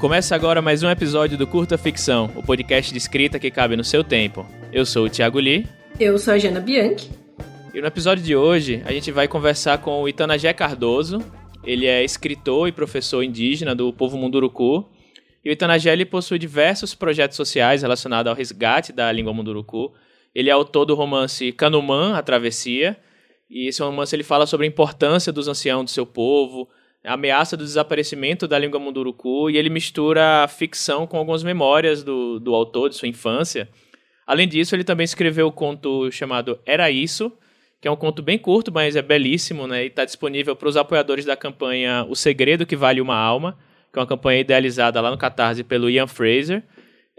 [0.00, 3.82] Começa agora mais um episódio do Curta Ficção, o podcast de escrita que cabe no
[3.82, 4.46] seu tempo.
[4.72, 5.66] Eu sou o Thiago Lee.
[5.98, 7.10] Eu sou a Jana Bianchi.
[7.74, 11.18] E no episódio de hoje, a gente vai conversar com o Itanagé Cardoso.
[11.64, 14.88] Ele é escritor e professor indígena do povo Munduruku.
[15.44, 19.92] E o Itanagé ele possui diversos projetos sociais relacionados ao resgate da língua Munduruku.
[20.32, 22.96] Ele é autor do romance Canumã, A Travessia.
[23.50, 26.68] E esse romance ele fala sobre a importância dos anciãos do seu povo,
[27.08, 32.38] ameaça do desaparecimento da língua munduruku e ele mistura a ficção com algumas memórias do,
[32.38, 33.68] do autor, de sua infância.
[34.26, 37.32] Além disso, ele também escreveu o um conto chamado Era Isso,
[37.80, 39.84] que é um conto bem curto, mas é belíssimo, né?
[39.84, 43.56] E está disponível para os apoiadores da campanha O Segredo que Vale Uma Alma,
[43.92, 46.62] que é uma campanha idealizada lá no Catarse pelo Ian Fraser.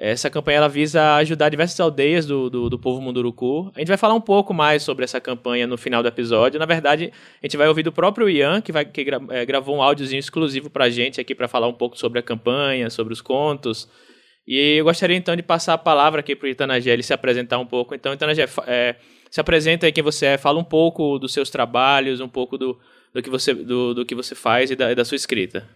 [0.02, 3.70] Essa campanha ela visa ajudar diversas aldeias do, do, do, povo Munduruku.
[3.76, 6.58] A gente vai falar um pouco mais sobre essa campanha no final do episódio.
[6.58, 7.12] Na verdade,
[7.44, 10.22] a gente vai ouvir do próprio Ian, que, vai, que gra, é, gravou um áudiozinho
[10.22, 13.90] exclusivo para a gente aqui para falar um pouco sobre a campanha, sobre os contos.
[14.48, 17.60] E eu gostaria então de passar a palavra aqui para o Itanagé, ele se apresentar
[17.60, 17.94] um pouco.
[17.94, 18.96] Então, Itanagé, é,
[19.30, 22.80] se apresenta aí quem você é, fala um pouco dos seus trabalhos, um pouco do,
[23.14, 25.68] do, que, você, do, do que você faz e da, da sua escrita.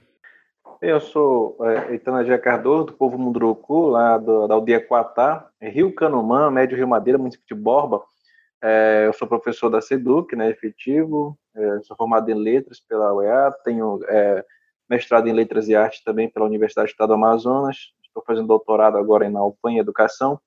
[0.84, 6.52] Eu sou é, Itanagé Cardoso, do povo Munduruku, lá do, da aldeia Quatá, Rio Canumã,
[6.52, 8.04] Médio Rio Madeira, município de Borba.
[8.62, 13.50] É, eu sou professor da SEDUC, né, efetivo, é, sou formado em letras pela UEA,
[13.64, 14.44] tenho é,
[14.90, 18.98] mestrado em letras e artes também pela Universidade do Estado do Amazonas, estou fazendo doutorado
[18.98, 20.38] agora na UFAM em Educação,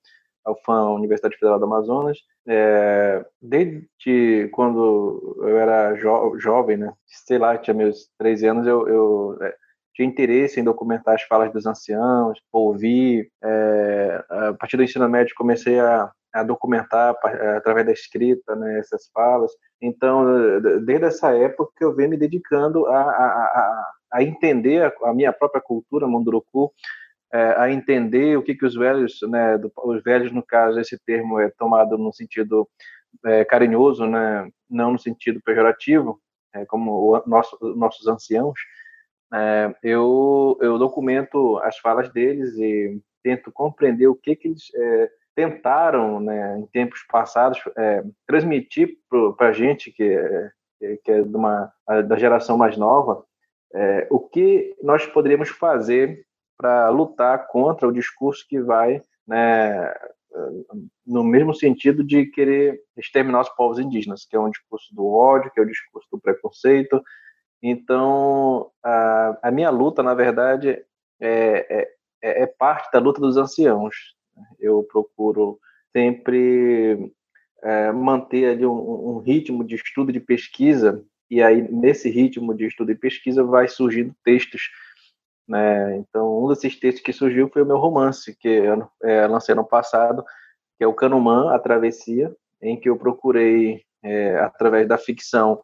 [0.44, 2.18] a UFAM, Universidade Federal do Amazonas.
[2.46, 8.86] É, desde quando eu era jo jovem, né, sei lá, tinha meus 13 anos, eu,
[8.86, 9.56] eu é,
[9.96, 13.30] tinha interesse em documentar as falas dos anciãos, ouvir.
[13.42, 18.78] É, a partir do ensino médio comecei a, a documentar é, através da escrita né,
[18.78, 19.50] essas falas.
[19.80, 25.62] Então, desde essa época eu venho me dedicando a, a, a, entender a, minha própria
[25.62, 26.70] cultura munduruku,
[27.32, 31.40] é, a entender o que, que os velhos, né, os velhos no caso esse termo
[31.40, 32.68] é tomado no sentido
[33.24, 36.20] é, carinhoso, né, não no sentido pejorativo,
[36.54, 38.58] é, como o nosso, nossos anciãos,
[39.32, 45.10] é, eu, eu documento as falas deles e tento compreender o que, que eles é,
[45.34, 48.96] tentaram, né, em tempos passados, é, transmitir
[49.36, 50.50] para a gente, que é,
[51.02, 51.72] que é de uma,
[52.06, 53.24] da geração mais nova,
[53.74, 56.24] é, o que nós poderíamos fazer
[56.56, 59.92] para lutar contra o discurso que vai né,
[61.06, 65.50] no mesmo sentido de querer exterminar os povos indígenas, que é um discurso do ódio,
[65.50, 67.02] que é o discurso do preconceito,
[67.62, 70.80] então, a, a minha luta, na verdade, é,
[71.20, 71.88] é,
[72.22, 74.14] é, é parte da luta dos anciãos.
[74.58, 75.58] Eu procuro
[75.92, 77.12] sempre
[77.62, 82.54] é, manter ali um, um, ritmo de estudo e de pesquisa, e aí nesse ritmo
[82.54, 84.70] de estudo e pesquisa vai surgindo textos.
[85.48, 85.96] Né?
[85.96, 89.64] Então, um desses textos que surgiu foi o meu romance, que eu é, lancei ano
[89.64, 90.24] passado,
[90.76, 95.60] que é o Canumã, A Travessia, em que eu procurei, é, através da ficção,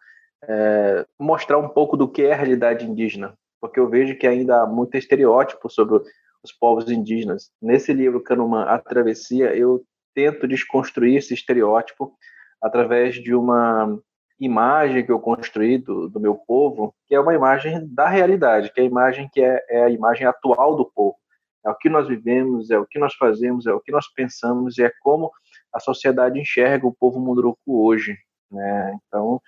[0.48, 4.62] é, mostrar um pouco do que é a realidade indígena, porque eu vejo que ainda
[4.62, 6.02] há muito estereótipo sobre
[6.42, 7.50] os povos indígenas.
[7.60, 9.82] Nesse livro, Canumã, A Travessia, eu
[10.14, 12.12] tento desconstruir esse estereótipo
[12.60, 13.98] através de uma
[14.38, 18.80] imagem que eu construí do, do meu povo, que é uma imagem da realidade, que
[18.80, 21.16] é a imagem que é, é a imagem atual do povo.
[21.64, 24.78] É o que nós vivemos, é o que nós fazemos, é o que nós pensamos,
[24.78, 25.30] e é como
[25.72, 28.16] a sociedade enxerga o povo munduruku hoje.
[28.50, 28.98] Né?
[29.06, 29.40] Então,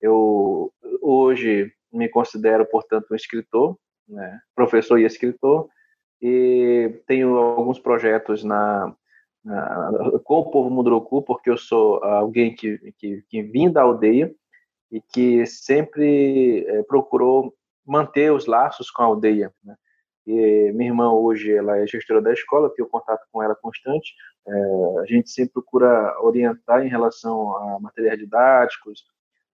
[0.00, 3.76] eu hoje me considero, portanto, um escritor,
[4.08, 5.68] né, professor e escritor,
[6.20, 8.94] e tenho alguns projetos na,
[9.44, 14.34] na, com o povo Munduruku, porque eu sou alguém que, que, que vim da aldeia
[14.90, 17.54] e que sempre é, procurou
[17.86, 19.52] manter os laços com a aldeia.
[19.62, 19.76] Né?
[20.26, 24.12] E minha irmã hoje ela é gestora da escola, tenho contato com ela constante.
[24.46, 29.04] É, a gente sempre procura orientar em relação a materiais didáticos,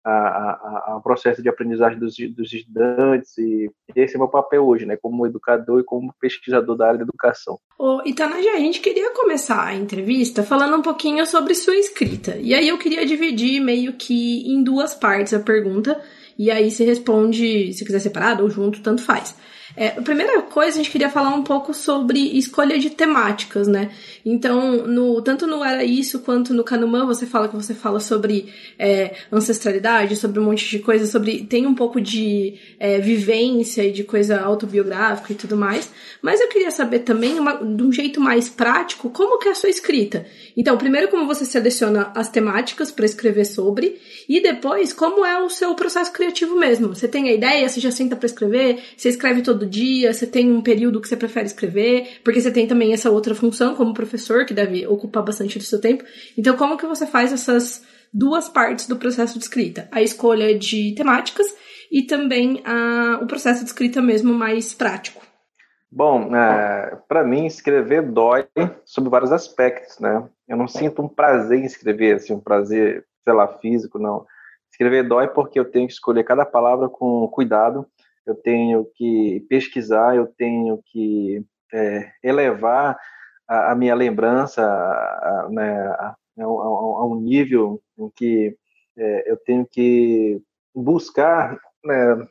[0.05, 5.25] ao processo de aprendizagem dos, dos, estudantes e esse é meu papel hoje, né, como
[5.27, 7.59] educador e como pesquisador da área da educação.
[7.77, 12.37] Ô, Itanaja, a gente queria começar a entrevista falando um pouquinho sobre sua escrita.
[12.37, 15.99] E aí eu queria dividir meio que em duas partes a pergunta,
[16.37, 19.35] e aí se responde, se quiser separado ou junto, tanto faz.
[19.75, 23.91] É, a primeira coisa, a gente queria falar um pouco sobre escolha de temáticas, né?
[24.25, 28.51] Então, no, tanto no Era Isso quanto no Canumã, você fala que você fala sobre
[28.77, 31.43] é, ancestralidade, sobre um monte de coisa, sobre.
[31.43, 35.89] tem um pouco de é, vivência e de coisa autobiográfica e tudo mais.
[36.21, 39.55] Mas eu queria saber também, uma, de um jeito mais prático, como que é a
[39.55, 40.25] sua escrita.
[40.57, 45.49] Então, primeiro, como você seleciona as temáticas para escrever sobre, e depois, como é o
[45.49, 46.89] seu processo criativo mesmo.
[46.89, 50.13] Você tem a ideia, você já senta para escrever, você escreve todo todo dia?
[50.13, 52.21] Você tem um período que você prefere escrever?
[52.23, 55.81] Porque você tem também essa outra função como professor, que deve ocupar bastante do seu
[55.81, 56.03] tempo.
[56.37, 59.89] Então, como que você faz essas duas partes do processo de escrita?
[59.91, 61.47] A escolha de temáticas
[61.91, 65.21] e também a, o processo de escrita mesmo mais prático.
[65.91, 68.47] Bom, é, para mim escrever dói
[68.85, 70.23] sob vários aspectos, né?
[70.47, 74.25] Eu não sinto um prazer em escrever, assim, um prazer, sei lá, físico, não.
[74.71, 77.87] Escrever dói porque eu tenho que escolher cada palavra com cuidado,
[78.29, 81.43] eu tenho que pesquisar, eu tenho que
[81.73, 82.97] é, elevar
[83.47, 86.15] a, a, minha lembrança a, a, né, a,
[87.05, 88.55] um nível em que
[88.97, 90.41] é, eu tenho que
[90.73, 92.27] buscar né,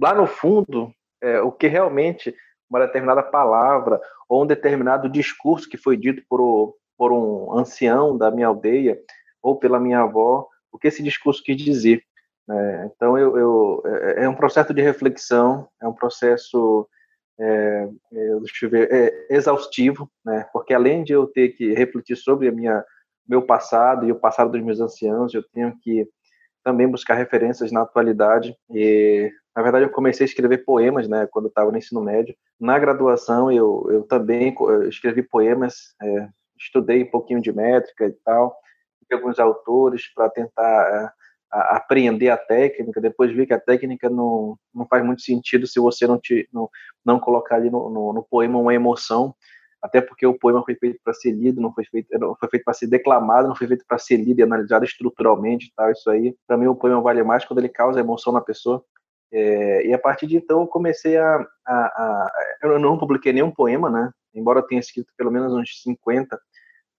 [0.00, 2.34] lá no fundo é, o que realmente
[2.68, 8.16] uma determinada palavra ou um determinado discurso que foi dito por, o, por um ancião
[8.16, 8.98] da minha aldeia
[9.42, 12.02] ou pela minha avó, o que esse discurso quis dizer.
[12.48, 16.88] É, então, eu, eu, é, é um processo de reflexão, é um processo
[17.38, 20.48] é, é, ver, é, exaustivo, né?
[20.52, 22.84] porque além de eu ter que refletir sobre a minha
[23.28, 26.08] meu passado e o passado dos meus anciãos, eu tenho que
[26.62, 28.56] também buscar referências na atualidade.
[28.70, 32.36] E, na verdade, eu comecei a escrever poemas, né, quando estava no ensino médio.
[32.58, 34.54] Na graduação, eu, eu também
[34.88, 36.28] escrevi poemas, é,
[36.58, 38.56] estudei um pouquinho de métrica e tal,
[39.12, 41.10] alguns autores para tentar é,
[41.50, 43.00] a, aprender a técnica.
[43.00, 46.68] Depois vi que a técnica não, não faz muito sentido se você não, te, não,
[47.04, 49.34] não colocar ali no, no, no poema uma emoção
[49.86, 52.08] até porque o poema foi feito para ser lido, não foi feito,
[52.40, 55.90] foi feito para ser declamado, não foi feito para ser lido e analisado estruturalmente, tal.
[55.90, 58.84] Isso aí, para mim, o poema vale mais quando ele causa emoção na pessoa.
[59.32, 62.32] É, e a partir de então eu comecei a, a, a,
[62.62, 64.10] eu não publiquei nenhum poema, né?
[64.34, 66.38] Embora eu tenha escrito pelo menos uns 50,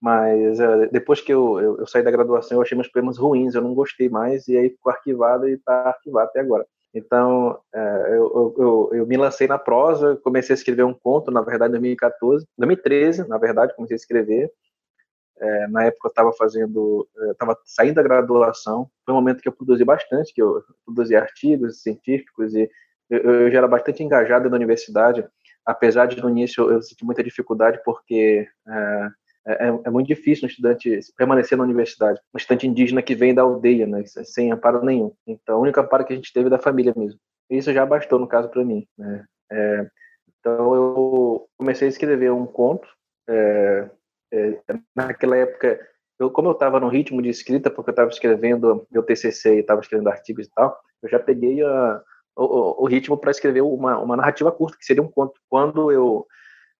[0.02, 3.56] mas é, depois que eu, eu, eu, saí da graduação eu achei meus poemas ruins,
[3.56, 6.66] eu não gostei mais e aí ficou arquivado e está arquivado até agora.
[6.94, 7.80] Então, é,
[8.12, 11.80] eu, eu, eu, me lancei na prosa, comecei a escrever um conto, na verdade, em
[11.80, 14.52] 2014, 2013, na verdade, comecei a escrever.
[15.40, 19.52] É, na época eu estava fazendo, estava saindo da graduação, foi um momento que eu
[19.52, 22.68] produzi bastante, que eu produzi artigos científicos e
[23.10, 25.28] eu, eu já era bastante engajado na universidade,
[25.66, 29.08] apesar de no início eu, senti muita dificuldade porque é,
[29.48, 32.20] é, é, é, muito difícil um estudante permanecer na universidade.
[32.34, 35.14] Um estudante indígena que vem da aldeia, né, sem amparo nenhum.
[35.26, 37.18] Então, o único amparo que a gente teve é da família mesmo.
[37.50, 38.86] Isso já bastou, no caso, para mim.
[38.98, 39.26] Né?
[39.50, 39.88] É,
[40.40, 42.88] então, eu comecei a escrever um conto.
[43.30, 43.90] É,
[44.34, 44.60] é
[44.94, 45.80] naquela época,
[46.20, 49.60] eu, como eu estava no ritmo de escrita, porque eu estava escrevendo meu TCC e
[49.60, 52.02] estava escrevendo artigos e tal, eu já peguei a,
[52.36, 55.40] o, o, ritmo para escrever uma, uma narrativa curta, que seria um conto.
[55.48, 56.28] Quando eu,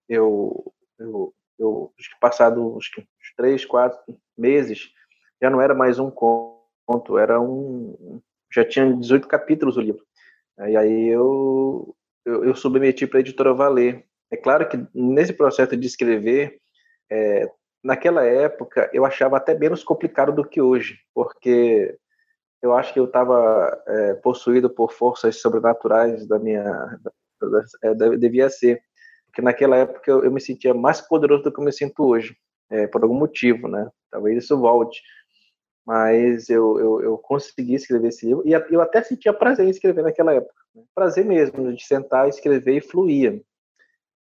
[0.10, 4.00] eu, eu eu acho que passado uns, uns três, quatro
[4.38, 4.90] meses,
[5.42, 8.22] já não era mais um conto, era um.
[8.54, 10.04] Já tinha 18 capítulos o livro.
[10.60, 11.96] E aí eu,
[12.26, 14.04] eu, eu submeti para a editora Valer.
[14.32, 16.60] É claro que nesse processo de escrever,
[17.10, 17.50] é,
[17.84, 21.98] naquela época eu achava até menos complicado do que hoje, porque
[22.62, 26.64] eu acho que eu estava é, possuído por forças sobrenaturais da minha.
[26.64, 28.82] Da, é, devia ser
[29.34, 32.36] que naquela época eu, eu, me sentia mais poderoso do que eu me sinto hoje,
[32.70, 33.90] é, por algum motivo, né?
[34.10, 35.02] Talvez isso volte.
[35.86, 40.04] Mas eu, eu, eu consegui escrever esse livro e eu até sentia prazer em escrever
[40.04, 40.54] naquela época.
[40.76, 40.84] Né?
[40.94, 43.42] Prazer mesmo, de sentar, escrever e fluía.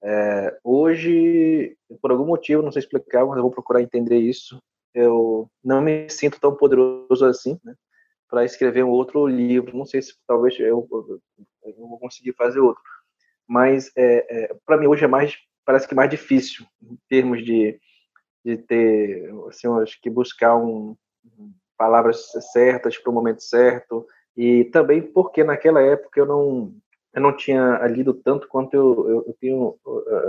[0.03, 4.59] É, hoje, por algum motivo, não sei explicar, mas eu vou procurar entender isso.
[4.95, 7.75] Eu não me sinto tão poderoso assim, né?
[8.29, 9.77] Para escrever um outro livro.
[9.77, 11.21] Não sei se talvez eu, eu,
[11.65, 12.83] eu vou conseguir fazer outro
[13.51, 17.81] mas é, é, para mim hoje é mais parece que mais difícil em termos de,
[18.45, 20.97] de ter assim, acho que buscar um,
[21.77, 24.07] palavras certas para o momento certo.
[24.37, 26.73] E também porque naquela época eu não
[27.13, 29.77] eu não tinha lido tanto quanto eu, eu, eu tenho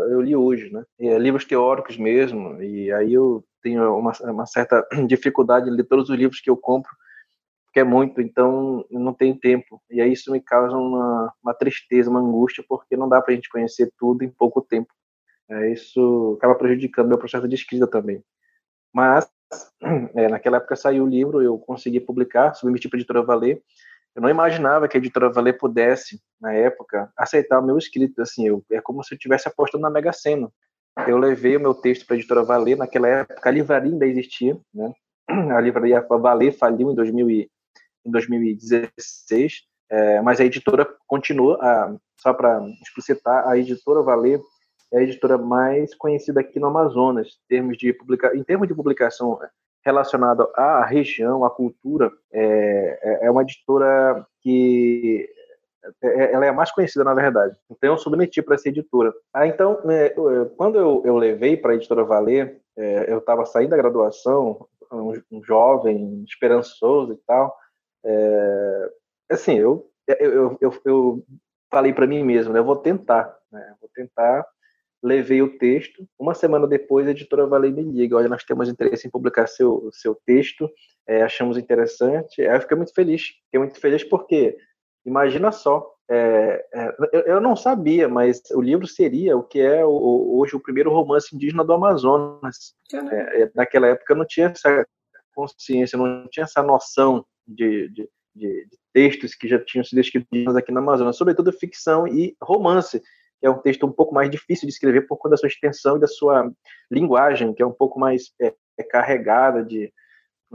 [0.09, 0.83] eu li hoje né?
[0.99, 6.09] É, livros teóricos mesmo e aí eu tenho uma, uma certa dificuldade em ler todos
[6.09, 6.91] os livros que eu compro
[7.71, 9.81] porque é muito, então não tem tempo.
[9.89, 13.35] E aí isso me causa uma, uma tristeza, uma angústia, porque não dá para a
[13.35, 14.93] gente conhecer tudo em pouco tempo.
[15.49, 18.21] É, isso acaba prejudicando meu processo de escrita também.
[18.93, 19.25] Mas,
[20.15, 23.61] é, naquela época saiu o livro, eu consegui publicar, submeti para a editora Valer.
[24.13, 28.21] Eu não imaginava que a editora Valer pudesse, na época, aceitar o meu escrito.
[28.21, 30.51] Assim, eu, é como se eu estivesse apostando na Mega Sena.
[31.07, 34.59] Eu levei o meu texto para a editora Valer, naquela época a livraria ainda existia,
[34.73, 34.91] né?
[35.55, 37.49] A livraria Valer faliu em 2000
[38.05, 44.39] em 2016, é, mas a editora continua, a, só para explicitar, a editora Valer
[44.93, 48.73] é a editora mais conhecida aqui no Amazonas, em termos de, publica, em termos de
[48.73, 49.39] publicação
[49.83, 55.27] relacionada à região, à cultura, é, é, é uma editora que
[56.03, 57.55] é, ela é a mais conhecida, na verdade.
[57.69, 59.11] Então, eu submeti para essa editora.
[59.33, 60.13] Ah, então, é,
[60.55, 65.43] quando eu, eu levei para a editora Valer, é, eu estava saindo da graduação, um,
[65.43, 67.55] jovem, esperançoso e tal.
[68.03, 68.89] É,
[69.29, 71.25] assim, eu, eu, eu, eu
[71.69, 74.45] falei para mim mesmo, né, eu vou tentar, né, vou tentar.
[75.03, 76.07] Levei o texto.
[76.19, 79.89] Uma semana depois, a editora Valer me liga: olha, nós temos interesse em publicar seu,
[79.91, 80.69] seu texto,
[81.07, 82.39] é, achamos interessante.
[82.41, 83.23] Aí eu fiquei muito feliz.
[83.45, 84.57] Fiquei muito feliz porque
[85.05, 89.83] Imagina só, é, é, eu, eu, não sabia, mas o livro seria o que é
[89.83, 92.75] o, hoje o primeiro romance indígena do Amazonas.
[92.93, 94.85] É, é, naquela época eu não tinha essa
[95.33, 100.71] consciência, não tinha essa noção de, de, de, textos que já tinham sido escritos aqui
[100.71, 103.01] no Amazonas, sobretudo ficção e romance,
[103.39, 105.97] que é um texto um pouco mais difícil de escrever por conta da sua extensão
[105.97, 106.51] e da sua
[106.91, 109.91] linguagem, que é um pouco mais é, é carregada de,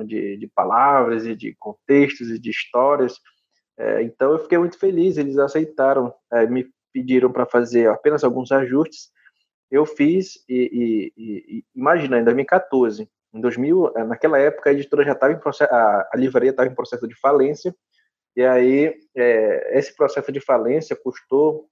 [0.04, 3.18] de, de palavras e de contextos e de histórias.
[3.78, 8.52] É, então eu fiquei muito feliz, eles aceitaram, é, me pediram para fazer apenas alguns
[8.52, 9.10] ajustes.
[9.70, 11.22] Eu fiz e, e,
[11.58, 15.72] e imagina, em 2014, em 2000, é, naquela época a editora já estava em processo,
[15.72, 17.74] a, a livraria estava em processo de falência.
[18.34, 21.68] E aí é, esse processo de falência custou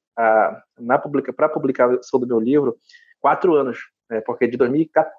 [1.02, 2.76] publica para a publicação do meu livro
[3.20, 3.78] quatro anos,
[4.08, 5.12] né, porque de 2014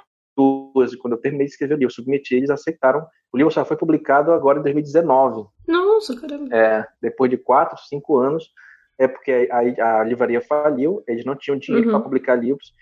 [0.99, 3.05] quando eu terminei de escrever o livro, submeti, eles aceitaram.
[3.31, 5.47] O livro só foi publicado agora em 2019.
[5.67, 6.55] Nossa, caramba.
[6.55, 8.51] É, depois de quatro, cinco anos,
[8.97, 11.93] é porque a, a livraria faliu, eles não tinham dinheiro uhum.
[11.93, 12.73] para publicar livros,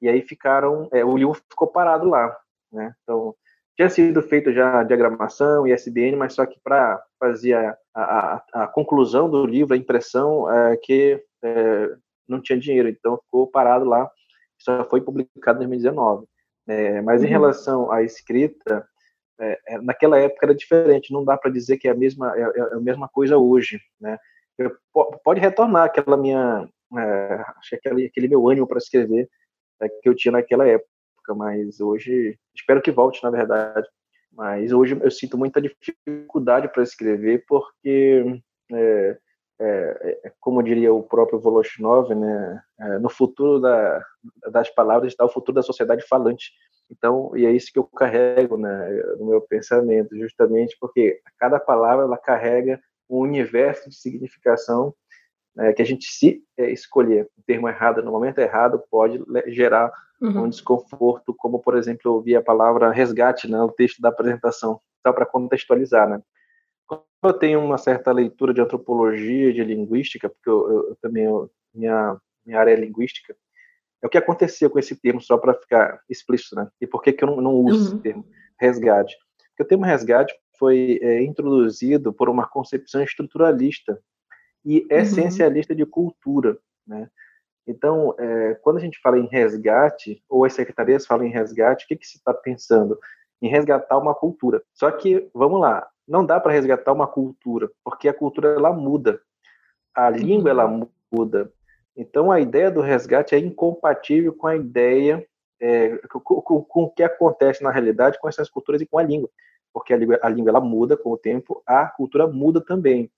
[0.00, 2.36] e aí ficaram, é, o livro ficou parado lá,
[2.72, 2.92] né?
[3.02, 3.34] Então,
[3.76, 8.44] tinha sido feito já a diagramação e SBN, mas só que para fazer a, a,
[8.64, 11.88] a, conclusão do livro, a impressão, é, que é,
[12.28, 14.10] não tinha dinheiro, então ficou parado lá,
[14.58, 16.26] só foi publicado em 2019.
[16.68, 17.30] É, mas em uhum.
[17.30, 18.86] relação à escrita,
[19.40, 22.42] é, é, naquela época era diferente, não dá para dizer que é a mesma, é,
[22.42, 24.18] é, a mesma coisa hoje, né?
[24.58, 24.76] Eu,
[25.24, 29.26] pode retornar aquela minha, é, aquele, aquele meu ânimo para escrever
[29.80, 30.89] é, que eu tinha naquela época,
[31.28, 33.88] mas hoje, espero que volte, na verdade,
[34.32, 38.40] mas hoje eu sinto muita dificuldade para escrever, porque
[38.72, 39.18] é,
[39.60, 44.02] é, é, como diria o próprio Voloshinov, né, é, no futuro da,
[44.50, 46.52] das palavras está o futuro da sociedade falante.
[46.90, 52.04] Então, e é isso que eu carrego né, no meu pensamento, justamente porque cada palavra
[52.04, 54.94] ela carrega um universo de significação
[55.54, 59.92] né, que a gente, se é, escolher o termo errado no momento errado, pode gerar
[60.20, 60.44] uhum.
[60.44, 64.80] um desconforto, como, por exemplo, eu ouvi a palavra resgate né, no texto da apresentação,
[65.06, 66.22] só para contextualizar, né?
[67.22, 71.50] eu tenho uma certa leitura de antropologia, de linguística, porque eu, eu, eu também, eu,
[71.74, 73.36] minha, minha área é linguística,
[74.02, 76.68] é o que aconteceu com esse termo, só para ficar explícito, né?
[76.80, 77.86] E por que, que eu não, não uso uhum.
[77.94, 78.26] esse termo,
[78.58, 79.14] resgate?
[79.50, 84.00] Porque o termo resgate foi é, introduzido por uma concepção estruturalista
[84.64, 84.86] e uhum.
[84.90, 87.10] essencialista de cultura, né?
[87.70, 91.88] Então, é, quando a gente fala em resgate, ou as secretarias falam em resgate, o
[91.88, 92.98] que, que se está pensando?
[93.40, 94.60] Em resgatar uma cultura.
[94.74, 99.20] Só que, vamos lá, não dá para resgatar uma cultura, porque a cultura ela muda,
[99.94, 100.88] a língua ela uhum.
[101.12, 101.52] muda.
[101.96, 105.24] Então a ideia do resgate é incompatível com a ideia
[105.60, 109.02] é, com, com, com, o que acontece na realidade com essas culturas e com a
[109.02, 109.28] língua,
[109.72, 113.10] porque a língua, a língua ela muda com o tempo, a cultura muda também.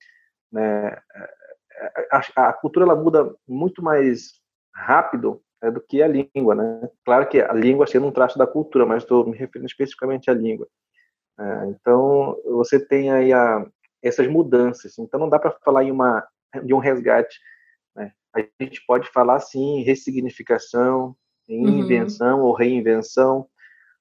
[0.50, 0.98] Né?
[2.10, 4.41] A, a cultura ela muda muito mais
[4.74, 6.88] rápido é, do que a língua, né?
[7.04, 10.34] Claro que a língua sendo um traço da cultura, mas estou me referindo especificamente à
[10.34, 10.66] língua.
[11.38, 13.64] É, então, você tem aí a,
[14.02, 14.98] essas mudanças.
[14.98, 16.26] Então, não dá para falar em uma,
[16.64, 17.38] de um resgate.
[17.94, 18.12] Né?
[18.34, 21.16] A gente pode falar, sim, em ressignificação,
[21.48, 21.78] em uhum.
[21.80, 23.46] invenção ou reinvenção,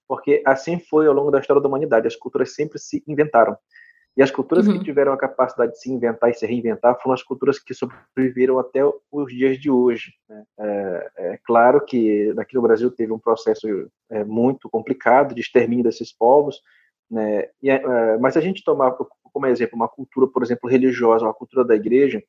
[0.08, 2.08] porque assim foi ao longo da história da humanidade.
[2.08, 3.58] As culturas sempre se inventaram.
[4.16, 4.78] E as culturas uhum.
[4.78, 8.60] que tiveram a capacidade de se inventar e se reinventar foram as culturas que sobreviveram
[8.60, 10.14] até os dias de hoje.
[10.28, 10.44] Né?
[10.60, 13.68] É, é, claro que aqui no Brasil teve um processo
[14.10, 16.62] é, muito complicado de extermínio desses povos,
[17.12, 17.50] né?
[17.62, 18.96] E, uh, mas se a gente tomar
[19.34, 22.24] como exemplo uma cultura, por exemplo, religiosa, uma cultura da igreja,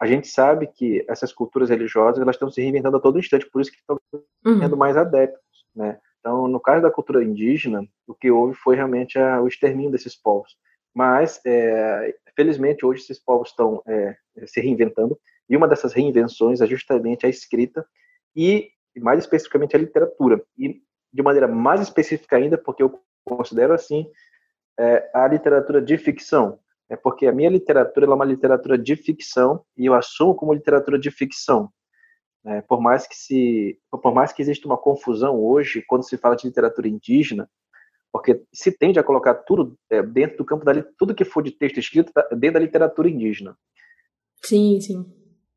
[0.00, 3.60] a gente sabe que essas culturas religiosas elas estão se reinventando a todo instante, por
[3.60, 4.00] isso que estão
[4.46, 4.60] uhum.
[4.60, 5.98] tendo mais adeptos, né?
[6.20, 10.16] Então, no caso da cultura indígena, o que houve foi realmente a, o extermínio desses
[10.16, 10.56] povos.
[10.94, 16.66] Mas, é, felizmente, hoje esses povos estão é, se reinventando, e uma dessas reinvenções é
[16.66, 17.84] justamente a escrita
[18.34, 20.42] e, mais especificamente, a literatura.
[20.58, 20.82] E,
[21.12, 24.10] de maneira mais específica ainda, porque eu considero assim
[24.78, 26.58] é, a literatura de ficção,
[26.88, 30.98] é porque a minha literatura é uma literatura de ficção e eu assumo como literatura
[30.98, 31.70] de ficção.
[32.44, 36.36] É, por mais que se, por mais que exista uma confusão hoje quando se fala
[36.36, 37.48] de literatura indígena,
[38.14, 41.50] porque se tende a colocar tudo é, dentro do campo da tudo que for de
[41.50, 43.56] texto escrito tá dentro da literatura indígena.
[44.40, 45.04] Sim, sim.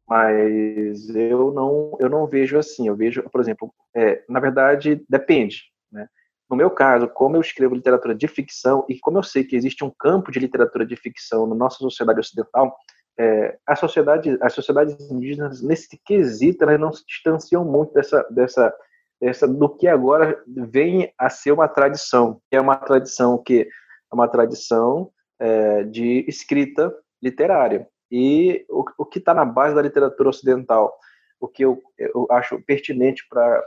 [0.10, 2.88] Mas eu não, eu não vejo assim.
[2.88, 5.66] Eu vejo, por exemplo, é, na verdade, depende.
[5.92, 6.10] Né?
[6.50, 9.84] No meu caso, como eu escrevo literatura de ficção e como eu sei que existe
[9.84, 12.76] um campo de literatura de ficção na nossa sociedade ocidental,
[13.20, 18.74] é, a sociedade, as sociedades indígenas nesse quesito elas não se distanciam muito dessa, dessa,
[19.20, 23.68] dessa do que agora vem a ser uma tradição, é uma tradição que
[24.12, 27.88] é uma tradição é, de escrita literária.
[28.10, 30.98] E o, o que está na base da literatura ocidental,
[31.40, 33.64] o que eu, eu acho pertinente para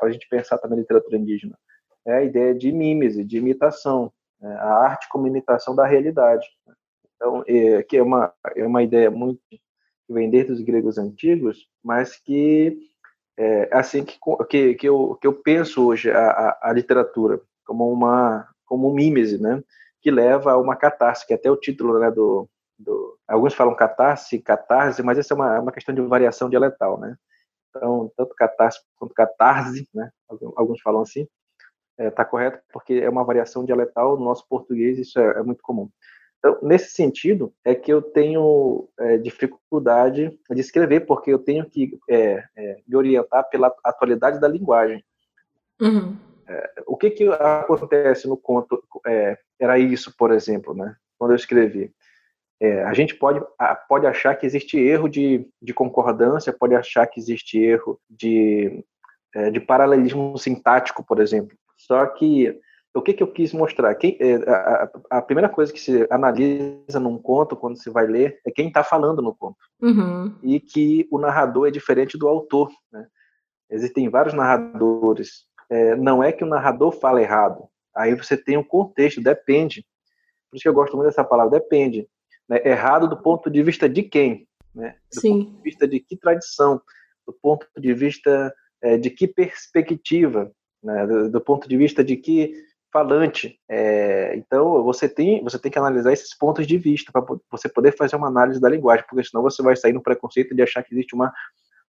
[0.00, 1.58] a gente pensar também na literatura indígena,
[2.06, 4.54] é a ideia de mímese, de imitação, né?
[4.56, 6.46] a arte como imitação da realidade.
[7.14, 9.60] Então, é, que é uma, é uma ideia muito que
[10.12, 12.76] vem desde os gregos antigos, mas que
[13.38, 17.90] é assim que, que, que, eu, que eu penso hoje a, a, a literatura como
[17.90, 19.62] uma como um mímese, né?
[20.02, 23.74] que leva a uma catarse, que é até o título né, do, do, alguns falam
[23.74, 27.16] catarse, catarse, mas essa é uma, é uma questão de variação dialetal, né?
[27.70, 30.10] Então, tanto catarse quanto catarse, né?
[30.56, 31.26] Alguns falam assim,
[31.92, 35.42] está é, tá correto, porque é uma variação dialetal no nosso português, isso é, é
[35.42, 35.88] muito comum.
[36.42, 41.96] Então, nesse sentido, é que eu tenho é, dificuldade de escrever, porque eu tenho que
[42.10, 45.04] é, é, me orientar pela atualidade da linguagem.
[45.80, 46.16] Uhum.
[46.48, 48.82] É, o que, que acontece no conto?
[49.60, 50.96] era isso, por exemplo, né?
[51.22, 51.94] quando eu escrevi.
[52.60, 53.40] É, a gente pode,
[53.88, 58.84] pode achar que existe erro de, de concordância, pode achar que existe erro de,
[59.32, 61.56] é, de paralelismo sintático, por exemplo.
[61.76, 62.58] Só que
[62.94, 63.94] o que, que eu quis mostrar?
[63.94, 68.38] Quem, é, a, a, primeira coisa que se analisa num conto, quando se vai ler,
[68.46, 69.56] é quem está falando no conto.
[69.80, 70.34] Uhum.
[70.42, 72.70] E que o narrador é diferente do autor.
[72.92, 73.06] Né?
[73.70, 75.46] Existem vários narradores.
[75.70, 77.64] É, não é que o narrador fala errado.
[77.96, 79.86] Aí você tem um contexto, depende.
[80.50, 82.06] Por isso que eu gosto muito dessa palavra, depende
[82.48, 84.46] né, errado do ponto de vista de quem?
[84.74, 84.96] Né?
[85.12, 85.44] Do Sim.
[85.44, 86.80] ponto de vista de que tradição?
[87.26, 90.52] Do ponto de vista é, de que perspectiva?
[90.82, 91.06] Né?
[91.06, 92.52] Do, do, ponto de vista de que
[92.92, 93.58] falante?
[93.68, 97.96] É, então, você tem, você tem que analisar esses pontos de vista para você poder
[97.96, 100.94] fazer uma análise da linguagem, porque senão você vai sair no preconceito de achar que
[100.94, 101.32] existe uma,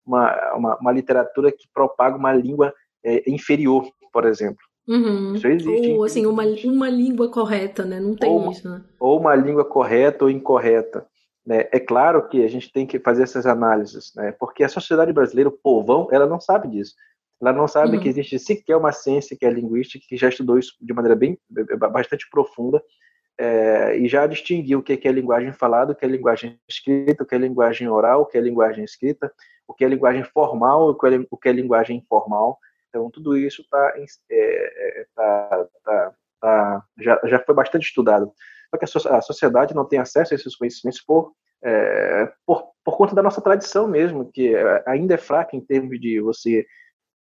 [0.06, 2.72] uma, uma, uma literatura que propaga uma língua
[3.04, 4.64] é, inferior, por exemplo.
[4.88, 5.34] Uhum.
[5.34, 5.92] Isso existe.
[5.92, 8.00] Ou assim, uma, uma língua correta, né?
[8.00, 8.82] Não tem ou, isso, né?
[8.98, 11.06] Ou uma língua correta ou incorreta.
[11.46, 11.68] Né?
[11.72, 14.32] É claro que a gente tem que fazer essas análises, né?
[14.38, 16.94] Porque a sociedade brasileira, o povão, ela não sabe disso.
[17.42, 18.02] Ela não sabe uhum.
[18.02, 21.37] que existe sequer uma ciência que é linguística, que já estudou isso de maneira bem
[21.90, 22.81] bastante profunda
[23.37, 27.26] é, e já distinguiu o que é linguagem falada, o que é linguagem escrita, o
[27.26, 29.33] que é linguagem oral, o que é linguagem escrita,
[29.66, 32.59] o que é linguagem formal, o que é linguagem informal.
[32.88, 33.94] Então, tudo isso tá,
[34.31, 38.31] é, é, tá, tá, tá, já, já foi bastante estudado.
[38.70, 41.33] Só que a, sociedade não tem acesso a esses conhecimentos por,
[41.64, 45.98] é, por, por conta da nossa tradição mesmo, que é, ainda é fraca em termos
[45.98, 46.64] de você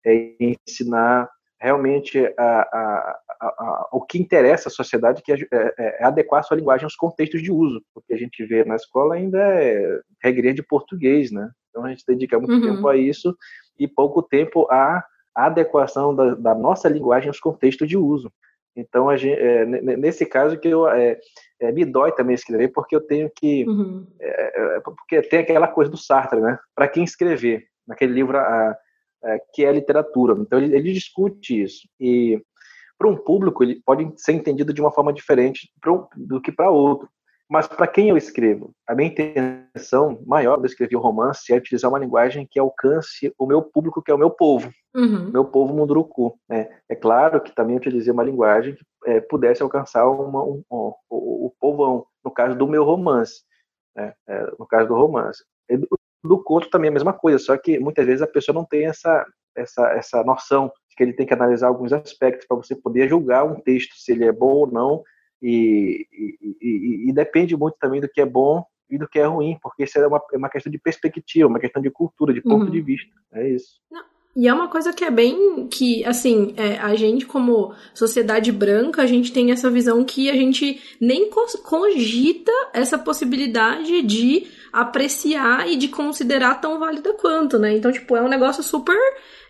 [0.04, 1.28] é, ensinar
[1.60, 6.42] realmente a, a, a, o que interessa à sociedade, que é, é, é, adequar a
[6.42, 7.80] sua linguagem aos contextos de uso.
[7.94, 11.48] O que a gente vê na escola ainda é regra de português, né?
[11.70, 12.74] Então a gente dedica muito uhum.
[12.74, 13.36] tempo a isso
[13.78, 18.30] e pouco tempo a adequação da, da nossa linguagem aos contextos de uso.
[18.74, 21.18] Então, gente, é, nesse caso que eu é,
[21.60, 24.06] é, me dói também escrever, porque eu tenho que, uhum.
[24.18, 26.58] É, é, porque tem aquela coisa do Sartre, né?
[26.74, 28.76] Para quem escrever naquele livro a,
[29.22, 30.34] a, que é literatura.
[30.38, 32.40] Então, ele, ele discute isso e
[32.98, 36.70] para um público ele pode ser entendido de uma forma diferente um, do que para
[36.70, 37.08] outro.
[37.50, 38.72] Mas para quem eu escrevo?
[38.86, 43.34] A minha intenção maior de escrever o um romance é utilizar uma linguagem que alcance
[43.38, 45.30] o meu público, que é o meu povo, uhum.
[45.30, 46.38] meu povo munduruku.
[46.48, 46.70] Né?
[46.88, 51.46] É claro que também utilizei uma linguagem que é, pudesse alcançar uma, um, um, o,
[51.46, 53.42] o povão, no caso do meu romance.
[53.94, 54.14] Né?
[54.26, 55.44] É, no caso do romance.
[56.22, 58.64] Do, do conto também é a mesma coisa, só que muitas vezes a pessoa não
[58.64, 62.74] tem essa, essa, essa noção de que ele tem que analisar alguns aspectos para você
[62.74, 65.02] poder julgar um texto, se ele é bom ou não,
[65.40, 69.24] e, e, e, e, depende muito também do que é bom e do que é
[69.24, 72.40] ruim, porque isso é uma, é uma questão de perspectiva, uma questão de cultura, de
[72.40, 72.70] ponto uhum.
[72.70, 73.10] de vista.
[73.32, 73.80] É isso.
[73.90, 74.11] Não.
[74.34, 79.02] E é uma coisa que é bem que, assim, é, a gente, como sociedade branca,
[79.02, 85.76] a gente tem essa visão que a gente nem cogita essa possibilidade de apreciar e
[85.76, 87.76] de considerar tão válida quanto, né?
[87.76, 88.96] Então, tipo, é um negócio super.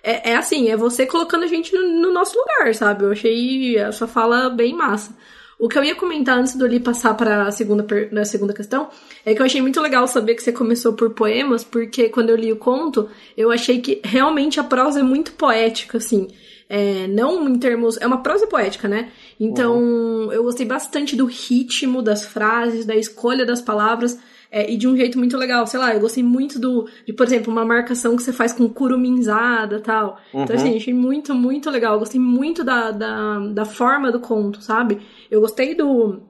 [0.02, 3.04] É, é assim, é você colocando a gente no, no nosso lugar, sabe?
[3.04, 5.16] Eu achei a sua fala bem massa.
[5.62, 8.88] O que eu ia comentar antes do Li passar para a segunda, na segunda questão
[9.24, 12.36] é que eu achei muito legal saber que você começou por poemas, porque quando eu
[12.36, 16.26] li o conto, eu achei que realmente a prosa é muito poética, assim.
[16.68, 17.96] É, não em termos.
[18.00, 19.12] É uma prosa poética, né?
[19.38, 20.32] Então, uhum.
[20.32, 24.18] eu gostei bastante do ritmo das frases, da escolha das palavras.
[24.52, 25.66] É, e de um jeito muito legal.
[25.66, 28.68] Sei lá, eu gostei muito do, de, por exemplo, uma marcação que você faz com
[28.68, 30.20] curuminzada e tal.
[30.34, 30.42] Uhum.
[30.42, 31.94] Então, assim, achei muito, muito legal.
[31.94, 35.00] Eu gostei muito da, da, da forma do conto, sabe?
[35.30, 36.20] Eu gostei do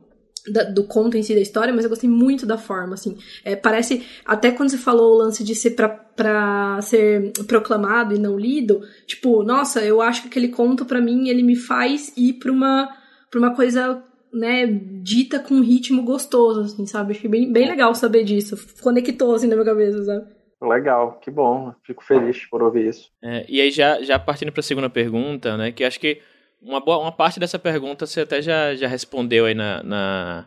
[0.49, 3.17] da, do conto em si da história, mas eu gostei muito da forma, assim.
[3.45, 8.19] É, parece, até quando você falou o lance de ser pra, pra ser proclamado e
[8.19, 12.35] não lido, tipo, nossa, eu acho que aquele conto, para mim, ele me faz ir
[12.35, 12.89] pra uma,
[13.31, 17.13] pra uma coisa, né, dita com um ritmo gostoso, assim, sabe?
[17.13, 18.57] Achei bem, bem legal saber disso.
[18.83, 20.27] Conectou, assim, na minha cabeça, sabe?
[20.61, 21.75] Legal, que bom.
[21.85, 23.11] Fico feliz por ouvir isso.
[23.23, 26.21] É, e aí, já, já partindo para a segunda pergunta, né, que acho que
[26.63, 30.47] uma, boa, uma parte dessa pergunta você até já, já respondeu aí na, na,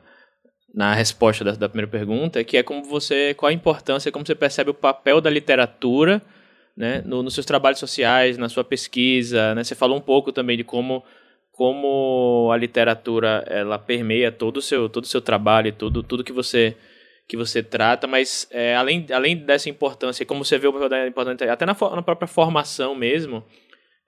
[0.74, 4.34] na resposta da, da, primeira pergunta, que é como você, qual a importância, como você
[4.34, 6.22] percebe o papel da literatura
[6.76, 9.64] né, no, nos seus trabalhos sociais, na sua pesquisa, né?
[9.64, 11.04] Você falou um pouco também de como,
[11.56, 16.34] como a literatura ela permeia todo o seu, todo o seu trabalho, tudo, tudo que
[16.34, 16.76] você
[17.28, 21.08] que você trata, mas é, além, além dessa importância, como você vê o papel da
[21.08, 23.44] importância, até na, na própria formação mesmo,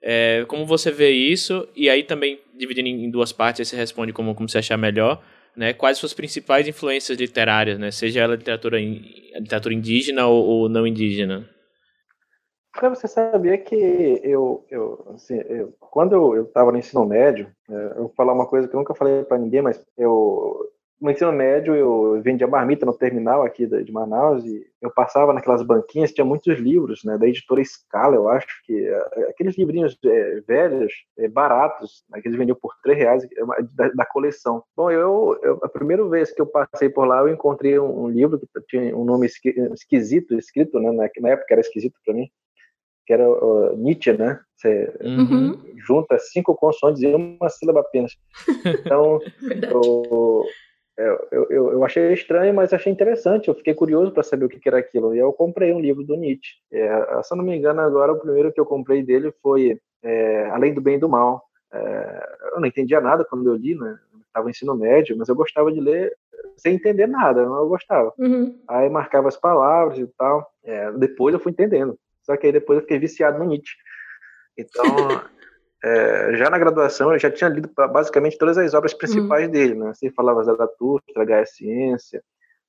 [0.00, 1.68] é, como você vê isso?
[1.74, 5.20] E aí também, dividindo em duas partes, aí você responde como, como você achar melhor.
[5.56, 5.72] Né?
[5.72, 7.90] Quais suas principais influências literárias, né?
[7.90, 9.02] seja ela literatura, in,
[9.34, 11.48] literatura indígena ou, ou não indígena?
[12.78, 13.74] Para você sabia que
[14.22, 18.46] eu, eu, assim, eu quando eu estava no ensino médio, é, eu vou falar uma
[18.46, 22.86] coisa que eu nunca falei para ninguém, mas eu no ensino médio eu vendia marmita
[22.86, 27.26] no terminal aqui de Manaus e eu passava naquelas banquinhas, tinha muitos livros, né, da
[27.26, 32.38] editora Scala, eu acho que é, aqueles livrinhos é, velhos, é, baratos, né, que eles
[32.38, 34.62] vendiam por três reais é da, da, coleção.
[34.76, 38.08] Bom, eu, eu, a primeira vez que eu passei por lá, eu encontrei um, um
[38.08, 42.28] livro que tinha um nome esquisito escrito, né, na, na época era esquisito para mim,
[43.08, 44.38] que era uh, Nietzsche, né?
[44.54, 45.58] Você uhum.
[45.78, 48.12] junta cinco consoantes e uma sílaba apenas.
[48.66, 49.18] Então,
[49.72, 50.44] eu,
[50.98, 53.48] é, eu, eu, eu, achei estranho, mas achei interessante.
[53.48, 55.14] Eu fiquei curioso para saber o que, era aquilo.
[55.14, 56.56] E eu comprei um livro do Nietzsche.
[56.70, 60.50] É, se eu não me engano, agora o primeiro que eu comprei dele foi é,
[60.50, 61.42] Além do Bem e do Mal.
[61.72, 63.98] É, eu não entendia nada quando eu li, né?
[64.26, 66.14] Estava ensino médio, mas eu gostava de ler
[66.58, 67.40] sem entender nada.
[67.40, 68.12] Eu gostava.
[68.18, 68.60] Uhum.
[68.68, 70.46] Aí marcava as palavras e tal.
[70.62, 71.98] É, depois eu fui entendendo.
[72.28, 73.74] Só que aí depois eu fiquei viciado no Nietzsche.
[74.56, 74.84] Então.
[75.82, 79.52] é, já na graduação eu já tinha lido basicamente todas as obras principais uhum.
[79.52, 79.90] dele, né?
[79.90, 82.22] Assim falava Zaratustra, Gaia Ciência,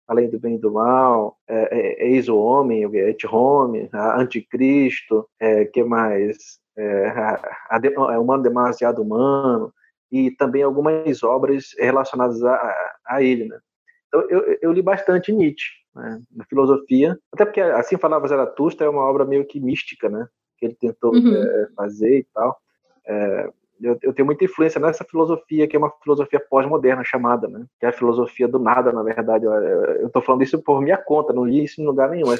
[0.07, 5.27] Além do Bem e do Mal, é, é, Eis o Homem, o Et Home, Anticristo,
[5.39, 6.37] é, que mais?
[6.77, 7.35] É, a,
[7.69, 9.73] a, é, Humano Demasiado Humano,
[10.11, 13.59] e também algumas obras relacionadas a, a ele, né?
[14.07, 15.69] Então eu, eu li bastante Nietzsche,
[15.99, 16.21] né?
[16.31, 20.27] na filosofia, até porque assim falava Zaratustra é uma obra meio que mística, né?
[20.57, 21.35] Que ele tentou uhum.
[21.35, 22.57] é, fazer e tal.
[23.05, 23.49] É,
[23.81, 27.65] eu, eu, tenho muita influência nessa filosofia, que é uma filosofia pós-moderna chamada, né?
[27.79, 29.45] Que é a filosofia do nada, na verdade.
[29.45, 32.27] Eu estou falando isso por minha conta, não li isso em lugar nenhum.
[32.27, 32.39] Mas,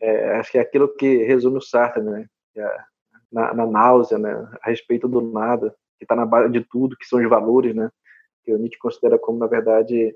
[0.00, 2.26] é, acho que é aquilo que resume o Sartre, né?
[2.54, 2.78] É,
[3.32, 4.46] na, na, náusea, né?
[4.62, 7.90] A respeito do nada, que está na base de tudo, que são os valores, né?
[8.44, 10.14] Que o Nietzsche considera como, na verdade,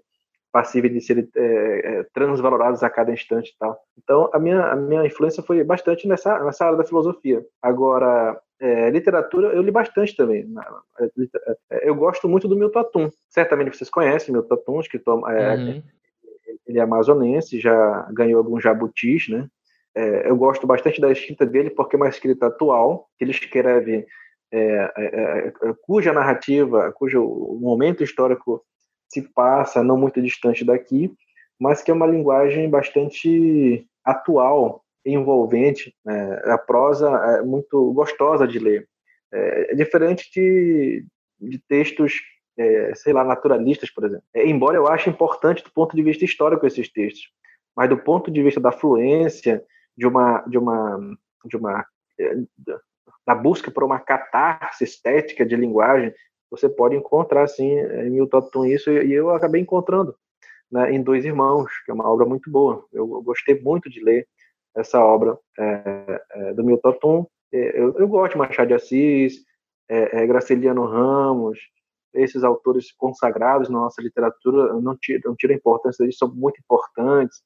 [0.52, 3.78] passíveis de serem é, é, transvalorados a cada instante e tal.
[4.02, 7.44] Então, a minha, a minha influência foi bastante nessa, nessa área da filosofia.
[7.62, 10.46] Agora, é, literatura, eu li bastante também.
[11.70, 13.10] É, eu gosto muito do Milton Atum.
[13.28, 15.82] Certamente vocês conhecem Milton Atum, escritor, é, uhum.
[16.66, 19.48] ele é amazonense, já ganhou alguns jabutis, né?
[19.94, 24.06] É, eu gosto bastante da escrita dele porque é uma escrita atual, que ele escreve
[24.52, 28.64] é, é, cuja narrativa, cujo momento histórico
[29.12, 31.12] se passa não muito distante daqui,
[31.58, 36.40] mas que é uma linguagem bastante atual envolvente, né?
[36.46, 38.88] a prosa é muito gostosa de ler.
[39.32, 41.04] É, é diferente de,
[41.40, 42.14] de textos,
[42.58, 44.24] é, sei lá, naturalistas, por exemplo.
[44.34, 47.30] É, embora eu ache importante do ponto de vista histórico esses textos,
[47.76, 49.64] mas do ponto de vista da fluência,
[49.96, 51.86] de uma, de uma, de uma
[52.18, 52.34] é,
[53.26, 56.12] da busca por uma catarse estética de linguagem,
[56.50, 60.14] você pode encontrar, assim, em Milton Tum isso, e eu acabei encontrando
[60.70, 62.84] né, em Dois Irmãos, que é uma obra muito boa.
[62.92, 64.26] Eu gostei muito de ler
[64.76, 67.26] essa obra é, é, do Milton Tum.
[67.52, 69.44] É, eu, eu, gosto de Machado de Assis,
[69.88, 71.58] é, é, Graciliano Ramos,
[72.14, 77.42] esses autores consagrados na nossa literatura, não tira, não tira importância deles, são muito importantes.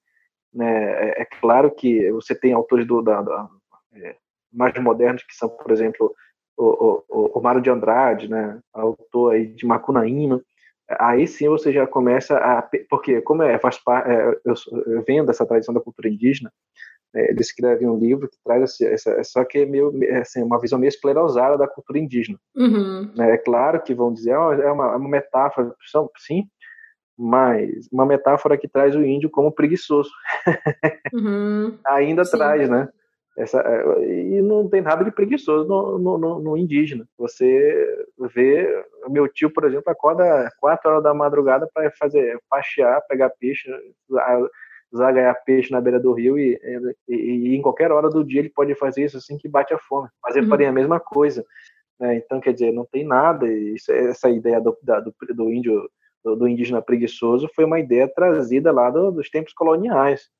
[0.52, 1.10] Né?
[1.10, 3.48] É, é, claro que você tem autores do, da, da
[4.52, 6.14] mais modernos, que são, por exemplo,
[6.56, 10.40] o, o, o Mário de Andrade, né, autor aí de Macunaíma,
[10.98, 14.54] aí sim você já começa a porque como é faz parte é, eu,
[14.86, 16.52] eu venho dessa tradição da cultura indígena
[17.14, 20.78] é, ele escreve um livro que traz essa, só que é meio assim, uma visão
[20.78, 22.38] meio esclerosada da cultura indígena.
[22.56, 23.12] Uhum.
[23.20, 25.72] É claro que vão dizer, oh, é, uma, é uma metáfora,
[26.18, 26.48] sim,
[27.16, 30.10] mas uma metáfora que traz o índio como preguiçoso.
[31.12, 31.78] Uhum.
[31.86, 32.36] Ainda Sim.
[32.36, 32.88] traz, né?
[33.36, 33.60] Essa,
[34.00, 37.04] e não tem nada de preguiçoso no, no, no, indígena.
[37.18, 43.30] Você vê, meu tio, por exemplo, acorda 4 horas da madrugada para fazer passear, pegar
[43.30, 43.68] peixe,
[44.94, 46.56] zagaiar peixe na beira do rio e,
[47.08, 49.78] e, e, em qualquer hora do dia ele pode fazer isso assim que bate a
[49.78, 50.08] fome.
[50.22, 50.50] Mas ele uhum.
[50.50, 51.44] faria a mesma coisa.
[51.98, 52.16] Né?
[52.16, 53.52] Então, quer dizer, não tem nada.
[53.52, 55.90] Isso, essa ideia do, da, do, do índio
[56.24, 60.30] do, do, indígena preguiçoso foi uma ideia trazida lá do, dos tempos coloniais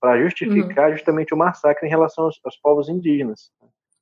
[0.00, 0.96] para justificar uhum.
[0.96, 3.50] justamente o massacre em relação aos, aos povos indígenas.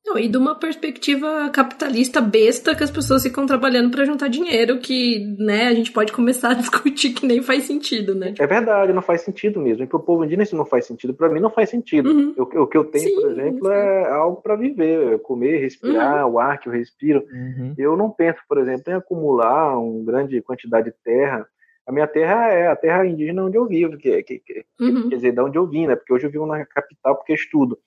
[0.08, 4.78] Não, e de uma perspectiva capitalista besta que as pessoas ficam trabalhando para juntar dinheiro,
[4.78, 8.32] que né, a gente pode começar a discutir que nem faz sentido, né?
[8.38, 9.84] É verdade, não faz sentido mesmo.
[9.84, 11.12] E para o povo indígena isso não faz sentido.
[11.12, 12.10] Para mim não faz sentido.
[12.10, 12.34] Uhum.
[12.38, 13.74] O, o, que eu tenho, sim, por exemplo, sim.
[13.74, 16.32] é algo para viver, é comer, respirar, uhum.
[16.32, 17.22] o ar que eu respiro.
[17.30, 17.74] Uhum.
[17.76, 21.46] Eu não penso, por exemplo, em acumular uma grande quantidade de terra
[21.88, 25.08] a minha terra é a terra indígena onde eu vivo, que, que, que uhum.
[25.08, 25.96] quer dizer, da onde eu vim, né?
[25.96, 27.78] Porque hoje eu vivo na capital porque estudo.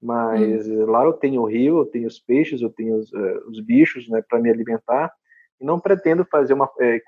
[0.00, 0.86] Mas uhum.
[0.86, 4.08] lá eu tenho o rio, eu tenho os peixes, eu tenho os, uh, os bichos,
[4.08, 5.12] né, para me alimentar.
[5.60, 7.00] E não pretendo fazer uma é,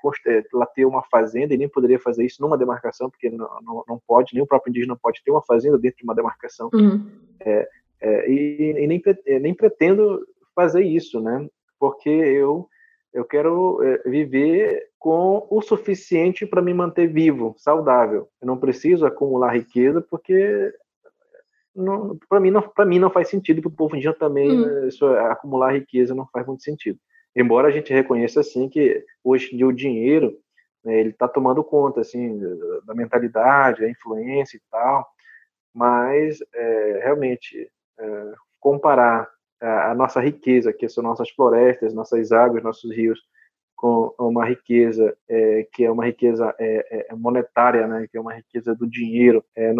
[0.53, 4.01] lá ter uma fazenda e nem poderia fazer isso numa demarcação, porque não, não, não
[4.05, 6.69] pode, nem o próprio indígena pode ter uma fazenda dentro de uma demarcação.
[6.73, 7.09] Uhum.
[7.39, 7.69] É,
[8.01, 9.01] é, e, e nem,
[9.39, 10.19] nem pretendo
[10.53, 11.47] fazer isso, né?
[11.79, 12.67] Porque eu
[13.15, 18.27] eu quero é, viver com o suficiente para me manter vivo, saudável.
[18.41, 20.73] Eu não preciso acumular riqueza porque
[22.29, 24.65] para mim não para mim não faz sentido para o povo indígena também hum.
[24.65, 26.99] Né, isso, acumular riqueza não faz muito sentido.
[27.33, 30.37] Embora a gente reconheça assim que hoje em dia o dinheiro
[30.83, 32.37] né, ele está tomando conta assim
[32.85, 35.07] da mentalidade, da influência e tal,
[35.73, 39.29] mas é, realmente é, comparar
[39.61, 43.19] a, nossa riqueza, que são nossas florestas, nossas águas, nossos rios,
[43.75, 48.21] com uma riqueza é, que é uma riqueza é, é, é monetária, né, que é
[48.21, 49.73] uma riqueza do dinheiro, é,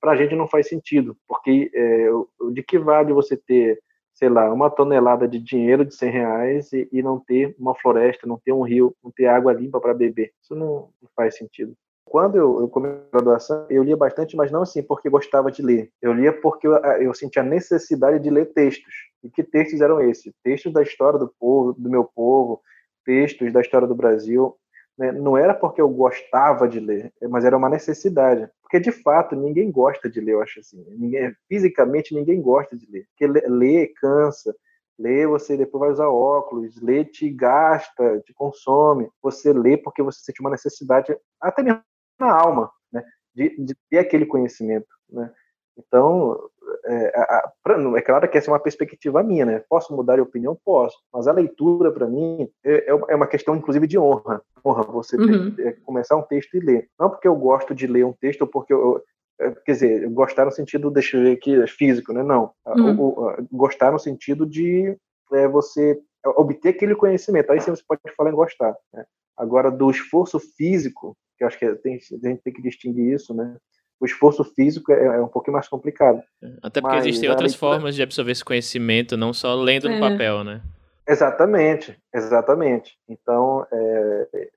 [0.00, 2.08] para a gente não faz sentido, porque é,
[2.52, 3.80] de que vale você ter,
[4.14, 8.26] sei lá, uma tonelada de dinheiro de 100 reais e, e não ter uma floresta,
[8.26, 10.32] não ter um rio, não ter água limpa para beber?
[10.42, 11.74] Isso não, faz sentido.
[12.04, 15.62] Quando eu, eu comecei a graduação, eu lia bastante, mas não assim porque gostava de
[15.62, 15.90] ler.
[16.00, 19.07] Eu lia porque eu, eu sentia a necessidade de ler textos.
[19.22, 20.32] E que textos eram esses?
[20.42, 22.62] Textos da história do povo, do meu povo,
[23.04, 24.56] textos da história do Brasil.
[24.96, 25.12] Né?
[25.12, 28.48] Não era porque eu gostava de ler, mas era uma necessidade.
[28.62, 30.84] Porque, de fato, ninguém gosta de ler, eu acho assim.
[30.96, 33.06] Ninguém, fisicamente, ninguém gosta de ler.
[33.10, 34.54] Porque ler cansa,
[34.98, 36.80] Ler, você depois vai usar óculos.
[36.82, 39.08] Ler te gasta, te consome.
[39.22, 41.82] Você lê porque você sente uma necessidade, até mesmo
[42.18, 43.04] na alma, né?
[43.32, 44.88] de, de ter aquele conhecimento.
[45.08, 45.32] Né?
[45.76, 46.50] Então,
[46.86, 49.62] é, a, pra, é, claro que essa é uma perspectiva minha, né?
[49.68, 50.58] Posso mudar de opinião?
[50.64, 50.96] Posso.
[51.12, 54.42] Mas a leitura, para mim, é, é, uma questão, inclusive, de honra.
[54.64, 55.54] Honra, você uhum.
[55.54, 56.88] ter, é, começar um texto e ler.
[56.98, 59.02] Não porque eu gosto de ler um texto ou porque eu,
[59.40, 62.22] é, quer dizer, gostar no sentido, deixa eu ver aqui, físico, né?
[62.22, 62.52] Não.
[62.66, 63.00] Uhum.
[63.00, 64.96] O, o, gostar no sentido de
[65.32, 67.50] é, você obter aquele conhecimento.
[67.50, 68.74] Aí você pode falar em gostar.
[68.92, 69.04] Né?
[69.36, 73.32] Agora, do esforço físico, que eu acho que tem, a gente tem que distinguir isso,
[73.32, 73.56] né?
[74.00, 76.22] O esforço físico é, é um pouquinho mais complicado.
[76.62, 77.72] Até porque Mas, existem outras leitura...
[77.72, 79.94] formas de absorver esse conhecimento, não só lendo é.
[79.94, 80.62] no papel, né?
[81.08, 82.98] Exatamente, exatamente.
[83.08, 84.48] Então, é,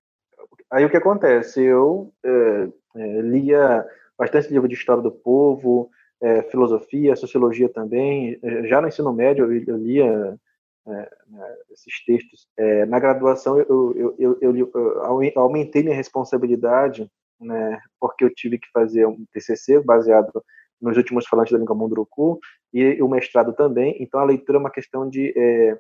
[0.70, 1.64] aí o que acontece?
[1.64, 3.86] Eu é, é, lia
[4.18, 5.90] bastante livro de história do povo,
[6.22, 8.38] é, filosofia, sociologia também.
[8.68, 10.38] Já no ensino médio eu, eu lia
[11.72, 12.48] esses textos.
[12.58, 14.72] É, na graduação, eu, eu, eu, eu,
[15.36, 17.10] aumentei minha responsabilidade,
[17.42, 20.44] né, porque eu tive que fazer um TCC baseado
[20.82, 22.40] nos últimos falantes da língua munduruku
[22.74, 23.96] e o mestrado também.
[24.00, 25.78] Então, a leitura é uma questão de, é,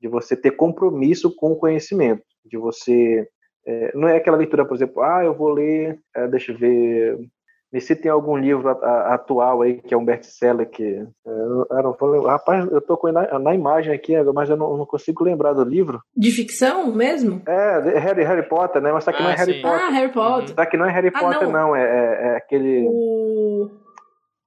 [0.00, 3.28] de você ter compromisso com o conhecimento, de você
[3.66, 7.18] é, não é aquela leitura, por exemplo, ah, eu vou ler, é, deixa eu ver,
[7.72, 12.10] me citem algum livro atual aí que é um best-seller que é, eu, não vou
[12.10, 12.32] lembrar.
[12.32, 15.62] rapaz eu tô com na, na imagem aqui mas eu não, não, consigo lembrar do
[15.62, 16.02] livro.
[16.16, 17.42] De ficção mesmo?
[17.46, 18.92] É Harry, Harry Potter né?
[18.92, 19.62] Mas tá que ah, não é Harry sim.
[19.62, 19.80] Potter.
[19.80, 20.54] Ah Harry Potter.
[20.54, 21.76] Tá que não é Harry ah, Potter não, não.
[21.76, 23.70] É, é, é, aquele o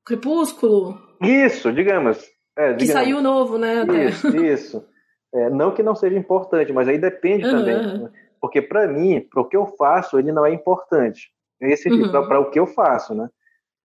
[0.06, 0.98] Crepúsculo?
[1.22, 2.22] Isso digamos,
[2.58, 2.84] é, digamos.
[2.84, 4.86] que saiu novo né isso isso.
[5.34, 7.52] É, não que não seja importante mas aí depende uhum.
[7.52, 8.10] também.
[8.42, 11.32] porque para mim para o que eu faço ele não é importante
[11.72, 12.12] esse uhum.
[12.28, 13.30] para o que eu faço, né?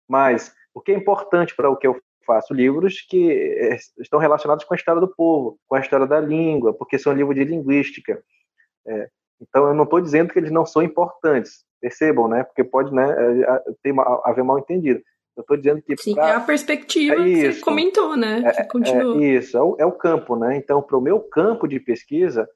[0.08, 2.54] Mas o que é importante para o que eu faço?
[2.54, 6.72] Livros que eh, estão relacionados com a história do povo, com a história da língua,
[6.72, 8.22] porque são livros de linguística.
[8.86, 9.08] É,
[9.40, 12.44] então eu não estou dizendo que eles não são importantes, percebam, né?
[12.44, 15.00] Porque pode, né, eh, ter haver mal entendido.
[15.36, 16.28] Eu estou dizendo que Sim, pra...
[16.28, 18.42] é a perspectiva é que você comentou, né?
[18.44, 20.56] É, é, isso, é o, é o campo, né?
[20.56, 22.48] Então, para o meu campo de pesquisa, é,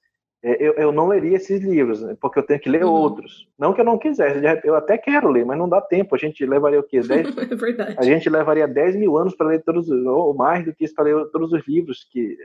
[0.42, 2.90] eu, eu não leria esses livros, né, porque eu tenho que ler uhum.
[2.90, 3.48] outros.
[3.56, 6.16] Não que eu não quisesse, eu até quero ler, mas não dá tempo.
[6.16, 6.98] A gente levaria o quê?
[7.06, 7.94] 10, é verdade.
[7.96, 11.04] A gente levaria 10 mil anos para ler todos, ou mais do que isso, para
[11.04, 12.36] ler todos os livros que,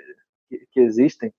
[0.48, 1.34] que, que existem.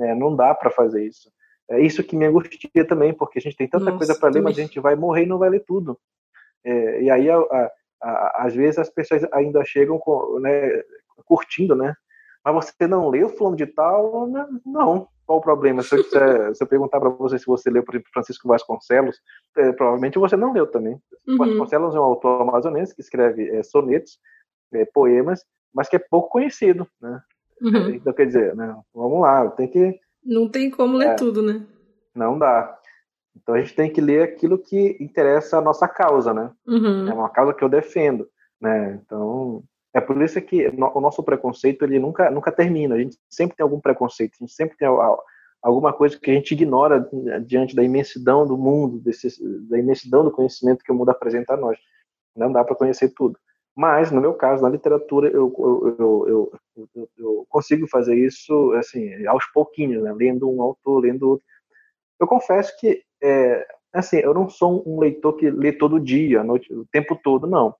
[0.00, 1.30] É, não dá para fazer isso.
[1.70, 4.42] É isso que me angustia também, porque a gente tem tanta Nossa, coisa para ler,
[4.42, 5.96] mas a gente vai morrer e não vai ler tudo.
[6.64, 7.70] É, e aí, a, a,
[8.02, 10.82] a, às vezes, as pessoas ainda chegam com, né,
[11.24, 11.94] curtindo, né?
[12.44, 14.26] Mas você não leu fulano de tal?
[14.66, 15.08] Não.
[15.26, 15.82] Qual o problema?
[15.82, 19.20] Se eu, quiser, se eu perguntar para você se você leu, por exemplo, Francisco Vasconcelos,
[19.56, 21.00] é, provavelmente você não leu também.
[21.26, 21.38] Uhum.
[21.38, 24.18] Vasconcelos é um autor amazonense que escreve é, sonetos,
[24.72, 27.20] é, poemas, mas que é pouco conhecido, né?
[27.60, 27.90] Uhum.
[27.90, 30.00] Então, quer dizer, né, vamos lá, tem que...
[30.24, 31.14] Não tem como ler é.
[31.14, 31.64] tudo, né?
[32.14, 32.78] Não dá.
[33.36, 36.50] Então a gente tem que ler aquilo que interessa a nossa causa, né?
[36.66, 37.08] Uhum.
[37.08, 38.28] É uma causa que eu defendo,
[38.60, 39.00] né?
[39.04, 39.62] Então
[39.94, 42.94] é por isso que o nosso preconceito ele nunca nunca termina.
[42.94, 44.88] A gente sempre tem algum preconceito, a gente sempre tem
[45.62, 47.08] alguma coisa que a gente ignora
[47.44, 49.28] diante da imensidão do mundo, desse,
[49.68, 51.78] da imensidão do conhecimento que o mundo apresenta a nós.
[52.34, 53.38] Não dá para conhecer tudo.
[53.74, 55.52] Mas, no meu caso, na literatura, eu,
[55.98, 56.52] eu,
[56.84, 60.12] eu, eu, consigo fazer isso assim, aos pouquinhos, né?
[60.12, 61.46] lendo um autor, lendo outro.
[62.20, 66.72] Eu confesso que, é, assim, eu não sou um leitor que lê todo dia, noite,
[66.72, 67.74] o tempo todo, não.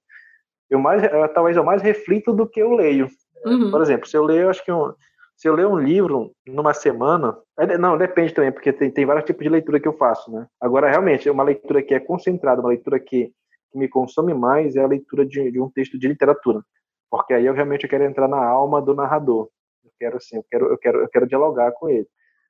[0.70, 1.02] Eu mais,
[1.34, 3.08] talvez eu mais reflito do que eu leio.
[3.44, 3.70] Uhum.
[3.70, 4.92] Por exemplo, se eu leio, acho que um,
[5.36, 7.36] se eu ler um livro numa semana,
[7.78, 10.46] não, depende também, porque tem, tem vários tipos de leitura que eu faço, né?
[10.60, 13.32] Agora, realmente, uma leitura que é concentrada, uma leitura que
[13.72, 16.62] que me consome mais é a leitura de, de, um texto de literatura,
[17.10, 19.48] porque aí eu realmente quero entrar na alma do narrador.
[19.82, 22.06] Eu quero assim, eu quero, eu quero, eu quero dialogar com ele.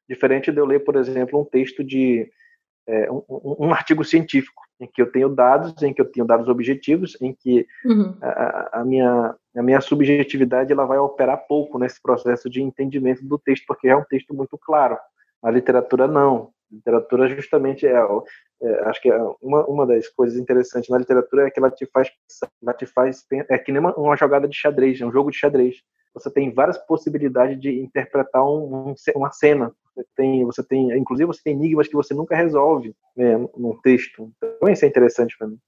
[0.08, 2.28] Diferente de eu ler, por exemplo, um texto de
[2.86, 6.48] é, um, um, artigo científico em que eu tenho dados, em que eu tenho dados
[6.48, 8.16] objetivos, em que uhum.
[8.20, 13.38] a, a, minha a minha subjetividade ela vai operar pouco nesse processo de entendimento do
[13.38, 14.98] texto, porque é um texto muito claro.
[15.42, 17.92] A literatura não literatura justamente é,
[18.62, 21.84] é, acho que é uma, uma das coisas interessantes na literatura é que ela te
[21.86, 22.10] faz
[22.62, 25.36] ela te faz é que nem uma, uma jogada de xadrez, é um jogo de
[25.36, 25.76] xadrez.
[26.14, 29.72] Você tem várias possibilidades de interpretar um, um, uma cena.
[29.94, 34.30] Você tem, você tem, inclusive você tem enigmas que você nunca resolve né, num texto.
[34.36, 35.58] Então isso é interessante para mim.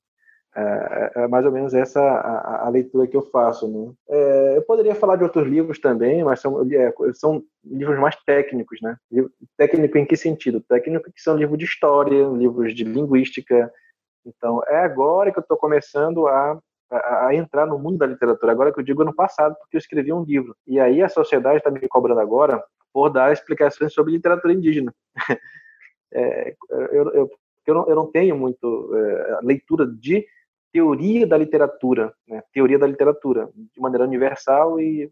[0.57, 3.66] É, é, mais ou menos essa a, a, leitura que eu faço.
[3.68, 3.92] Né?
[4.09, 8.80] É, eu poderia falar de outros livros também, mas são, é, são livros mais técnicos,
[8.80, 8.96] né?
[9.57, 10.61] Técnico em que sentido?
[10.61, 13.72] Técnico que são livros de história, livros de linguística.
[14.24, 16.57] Então, é agora que eu estou começando a,
[16.90, 18.53] a, entrar no mundo da literatura.
[18.53, 20.57] Agora que eu digo ano passado, porque eu escrevi um livro.
[20.66, 24.94] E aí a sociedade está me cobrando agora por dar explicações sobre literatura indígena.
[26.16, 27.31] É, eu, eu,
[27.66, 30.25] eu, não, eu não tenho muito é, leitura de
[30.73, 32.40] teoria da literatura, né?
[32.53, 35.11] teoria da literatura, de maneira universal e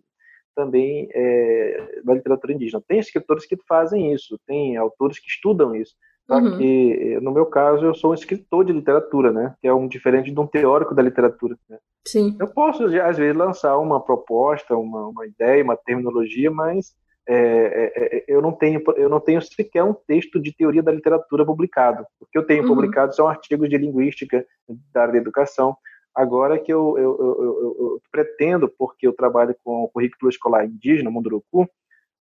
[0.55, 2.81] também é, da literatura indígena.
[2.87, 5.97] Tem escritores que fazem isso, tem autores que estudam isso.
[6.27, 6.59] Só uhum.
[6.59, 9.55] que, no meu caso, eu sou um escritor de literatura, né?
[9.61, 11.57] Que é um diferente de um teórico da literatura.
[11.69, 11.79] Né?
[12.07, 12.37] Sim.
[12.41, 16.95] Eu posso, às vezes, lançar uma proposta, uma, uma ideia, uma terminologia, mas
[17.29, 20.91] é, é, é, eu não tenho eu não tenho sequer um texto de teoria da
[20.91, 22.05] literatura publicado.
[22.21, 22.75] O que eu tenho uhum.
[22.75, 24.45] publicado são artigos de linguística
[24.93, 25.77] da área da educação.
[26.15, 31.11] Agora que eu, eu, eu, eu, pretendo, porque eu trabalho com o currículo escolar indígena,
[31.11, 31.67] Munduruku,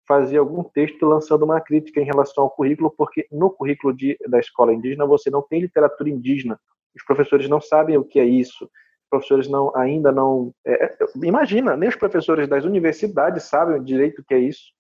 [0.07, 4.39] fazer algum texto lançando uma crítica em relação ao currículo, porque no currículo de, da
[4.39, 6.59] escola indígena você não tem literatura indígena.
[6.95, 8.65] Os professores não sabem o que é isso.
[8.65, 10.53] Os professores não, ainda não.
[10.67, 14.73] É, imagina, nem os professores das universidades sabem direito o que é isso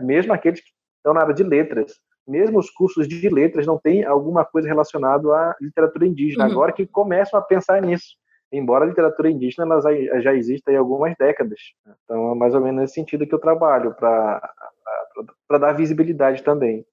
[0.00, 1.94] mesmo aqueles que estão na área de letras,
[2.26, 6.52] mesmo os cursos de letras não têm alguma coisa relacionada à literatura indígena, uhum.
[6.52, 8.16] agora que começam a pensar nisso.
[8.52, 11.60] Embora a literatura indígena ela já exista há algumas décadas.
[12.04, 16.84] Então, é mais ou menos nesse sentido que eu trabalho, para dar visibilidade também.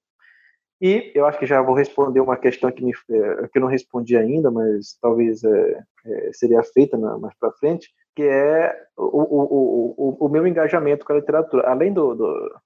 [0.80, 3.68] E eu acho que já vou responder uma questão que, me, é, que eu não
[3.68, 9.02] respondi ainda, mas talvez é, é, seria feita na, mais para frente, que é o,
[9.02, 11.68] o, o, o, meu engajamento com a literatura.
[11.68, 12.60] Além do, do,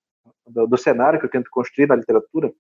[0.47, 2.53] do, do cenário que eu tento construir na literatura,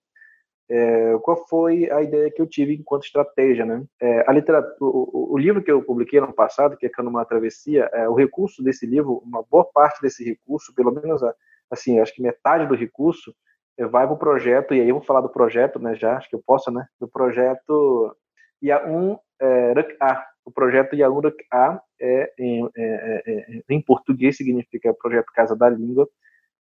[0.68, 3.84] é, qual foi a ideia que eu tive enquanto estratégia, né?
[4.00, 7.90] É, a literatura, o, o, livro que eu publiquei ano passado, que é Canuma Travessia,
[7.92, 11.20] é, o recurso desse livro, uma boa parte desse recurso, pelo menos
[11.70, 13.34] assim, acho que metade do recurso
[13.78, 16.36] é, vai para o projeto, e aí vou falar do projeto, né, já, acho que
[16.36, 18.16] eu posso, né, do projeto
[18.62, 20.26] Yaun é, A.
[20.44, 21.20] O projeto Yaun
[21.52, 26.08] A é, em, é, em português significa Projeto Casa da Língua,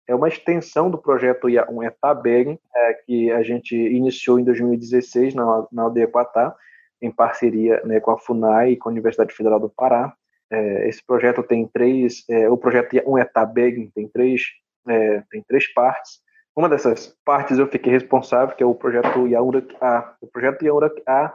[0.09, 5.67] é uma extensão do projeto um Etabeg, é, que a gente iniciou em 2016 na,
[5.73, 6.55] na aldeia Quatá,
[7.03, 10.15] em parceria né, com a FUNAI e com a Universidade Federal do Pará.
[10.51, 14.43] É, esse projeto tem três, é, o projeto um Etabeg tem três,
[14.89, 16.21] é, tem três partes.
[16.57, 20.15] uma dessas partes eu fiquei responsável, que é o projeto Yaurek A.
[20.21, 21.35] O projeto Yaurek A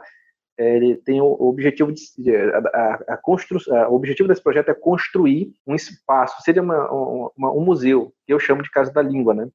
[0.58, 5.74] ele tem o objetivo de a, a, construção, o objetivo desse projeto é construir um
[5.74, 6.90] espaço, seria uma,
[7.36, 9.48] uma, um museu, que eu chamo de Casa da Língua, né?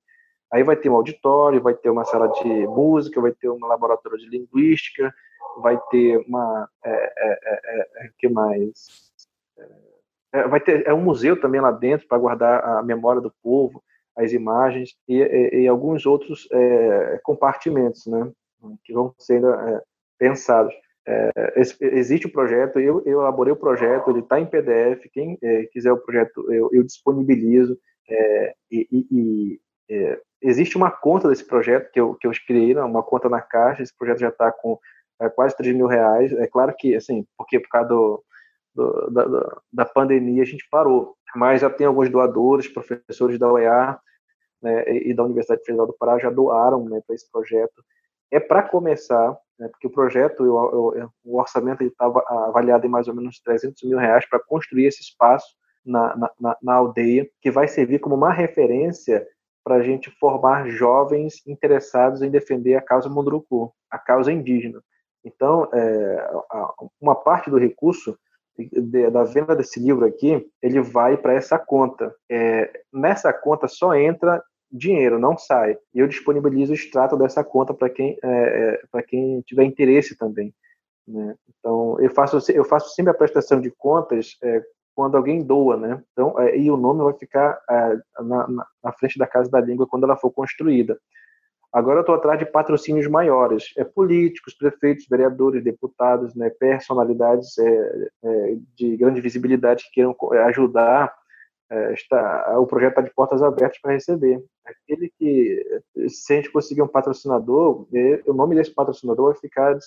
[0.51, 4.17] Aí vai ter um auditório, vai ter uma sala de música, vai ter um laboratório
[4.17, 5.13] de linguística,
[5.61, 9.11] vai ter uma, é, é, é, é que mais?
[10.33, 13.83] É, vai ter é um museu também lá dentro para guardar a memória do povo
[14.17, 18.31] as imagens e, e, e alguns outros é, compartimentos, né,
[18.83, 19.81] que vão sendo é,
[20.17, 20.73] pensados.
[21.10, 21.32] É,
[21.82, 25.93] existe o projeto, eu, eu, elaborei o projeto, ele está em PDF, quem é, quiser
[25.93, 27.80] o projeto eu, eu disponibilizo,
[28.10, 32.82] é, e, e é, existe uma conta desse projeto que eu, que eu criei, né,
[32.84, 34.78] uma conta na Caixa, esse projeto já está com
[35.34, 38.24] quase 3 mil reais, é claro que, assim, porque por causa do,
[38.76, 43.97] do, da, da pandemia a gente parou, mas já tem alguns doadores, professores da UEA
[44.62, 47.84] né, e da Universidade Federal do Pará já doaram né, para esse projeto.
[48.32, 53.08] É para começar, né, porque o projeto, eu, eu, o orçamento estava avaliado em mais
[53.08, 55.47] ou menos 300 mil reais para construir esse espaço
[55.86, 59.26] na, na, na aldeia, que vai servir como uma referência
[59.64, 64.82] para a gente formar jovens interessados em defender a causa Munduruku, a causa indígena.
[65.26, 66.30] Então, é,
[67.01, 68.18] uma parte do recurso
[69.12, 72.14] da venda desse livro aqui, ele vai para essa conta.
[72.30, 74.41] É, nessa conta só entra
[74.72, 75.78] dinheiro, não sai.
[75.93, 80.18] E eu disponibilizo o extrato dessa conta para quem, é, é para quem tiver interesse
[80.18, 80.53] também.
[81.07, 81.36] Né?
[81.59, 84.61] Então, eu faço, eu faço sempre a prestação de contas é,
[84.93, 86.03] quando alguém doa, né?
[86.11, 88.47] Então, é, e o nome vai ficar é, na,
[88.84, 90.99] na, frente da Casa da Língua quando ela for construída.
[91.72, 98.57] Agora eu estou atrás de patrocínios maiores, é, políticos, prefeitos, vereadores, deputados, né, personalidades é,
[98.76, 100.15] de grande visibilidade que queiram
[100.47, 101.13] ajudar.
[101.70, 104.41] É, está, o projeto está de portas abertas para receber.
[104.65, 109.78] Aquele que, se a gente conseguir um patrocinador, é, o nome desse patrocinador vai ficar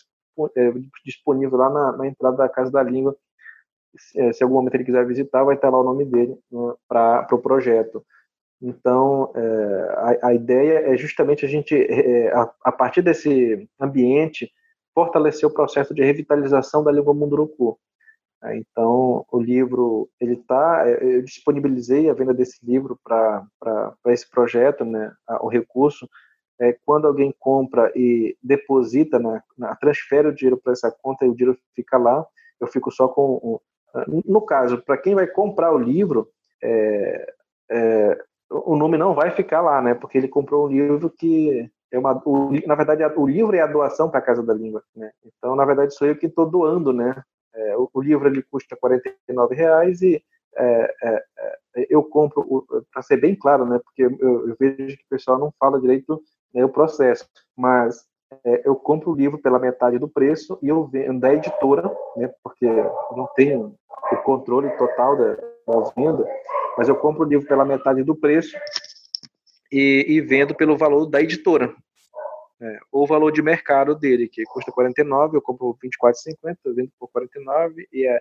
[1.04, 3.16] disponível lá na, na entrada da Casa da Língua.
[3.96, 7.22] Se, se algum momento ele quiser visitar, vai estar lá o nome dele né, para
[7.22, 8.04] o pro projeto.
[8.62, 14.52] Então, é, a, a, ideia é justamente a gente, é, a, a, partir desse ambiente,
[14.94, 17.78] fortalecer o processo de revitalização da língua munduruku.
[18.42, 23.46] É, então, o livro, ele está, é, eu disponibilizei a venda desse livro para
[24.06, 26.08] esse projeto, né, o recurso,
[26.58, 31.28] é, quando alguém compra e deposita, na, na transfere o dinheiro para essa conta e
[31.28, 32.24] o dinheiro fica lá,
[32.60, 33.60] eu fico só com,
[34.24, 36.28] no caso, para quem vai comprar o livro,
[36.62, 37.34] é,
[37.70, 38.18] é,
[38.50, 39.94] o nome não vai ficar lá, né?
[39.94, 43.66] Porque ele comprou um livro que é uma, o, na verdade, o livro é a
[43.66, 45.10] doação para a Casa da Língua, né?
[45.24, 47.22] Então, na verdade, sou eu que estou doando, né?
[47.54, 50.22] É, o, o, livro ele custa R$ reais e
[50.56, 51.24] é, é,
[51.76, 53.80] é eu compro, para ser bem claro, né?
[53.82, 56.22] Porque eu, eu, vejo que o pessoal não fala direito
[56.54, 58.04] né, o processo, mas
[58.44, 62.30] é, eu compro o livro pela metade do preço e eu vendo da editora, né?
[62.42, 63.74] Porque eu não tenho
[64.12, 66.26] o controle total da, da venda
[66.76, 68.56] mas eu compro o livro pela metade do preço
[69.70, 71.74] e, e vendo pelo valor da editora.
[72.62, 77.08] É, o valor de mercado dele, que custa 49, eu compro 24,50, eu vendo por
[77.08, 78.20] 49 e é,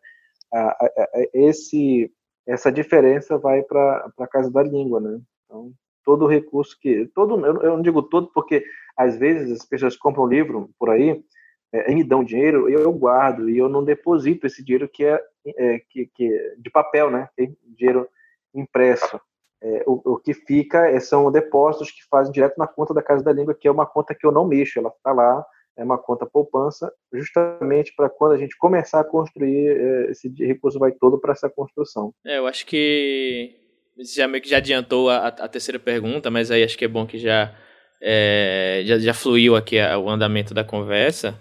[0.53, 2.11] a, a, a, esse
[2.47, 5.19] essa diferença vai para a casa da língua, né?
[5.45, 5.71] Então,
[6.03, 8.63] todo recurso que todo eu, eu, não digo todo porque
[8.97, 11.23] às vezes as pessoas compram um livro por aí
[11.71, 15.05] é, e me dão dinheiro eu, eu guardo e eu não deposito esse dinheiro que
[15.05, 15.21] é,
[15.57, 17.29] é que, que de papel, né?
[17.77, 18.07] dinheiro
[18.53, 19.19] impresso.
[19.61, 23.23] É, o, o, que fica é, são depósitos que fazem direto na conta da Casa
[23.23, 25.45] da Língua, que é uma conta que eu não mexo, ela está lá,
[25.77, 30.79] é uma conta poupança, justamente para quando a gente começar a construir, é, esse recurso
[30.79, 32.13] vai todo para essa construção.
[32.25, 33.55] É, eu acho que
[33.97, 37.05] já meio que já adiantou a, a, terceira pergunta, mas aí acho que é bom
[37.05, 37.53] que já,
[38.01, 41.37] é, já, já, fluiu aqui o andamento da conversa,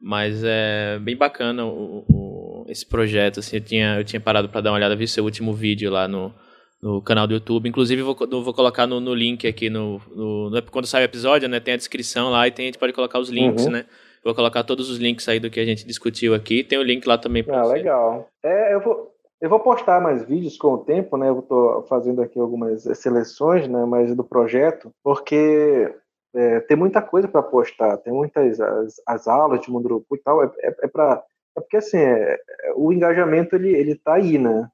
[0.00, 4.60] mas é bem bacana o, o, esse projeto, assim, eu tinha, eu tinha parado para
[4.60, 6.34] dar uma olhada, vi seu último vídeo lá no,
[6.82, 7.68] no canal do YouTube.
[7.68, 11.48] Inclusive, vou, vou colocar no, no link aqui no, no, no, Quando sai o episódio,
[11.48, 11.60] né?
[11.60, 13.72] Tem a descrição lá e tem, a gente pode colocar os links, uhum.
[13.72, 13.84] né?
[14.24, 16.62] Vou colocar todos os links aí do que a gente discutiu aqui.
[16.62, 17.74] Tem o link lá também para ah, você.
[17.74, 18.28] legal.
[18.42, 21.28] É, eu vou, eu vou postar mais vídeos com o tempo, né?
[21.28, 23.84] Eu estou fazendo aqui algumas seleções, né?
[23.84, 25.92] Mas do projeto, porque
[26.34, 27.96] é, tem muita coisa para postar.
[27.98, 30.42] Tem muitas as, as aulas de Munduruku e tal.
[30.44, 31.22] É, é, é para
[31.56, 34.68] é porque assim, é, é, o engajamento ele ele tá aí, né?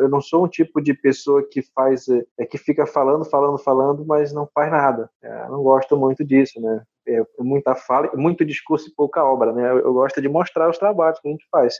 [0.00, 2.06] Eu não sou um tipo de pessoa que faz,
[2.38, 5.10] é, que fica falando, falando, falando, mas não faz nada.
[5.22, 6.82] É, não gosto muito disso, né?
[7.06, 9.70] É muita fala, muito discurso e pouca obra, né?
[9.70, 11.74] Eu, eu gosto de mostrar os trabalhos que a gente faz.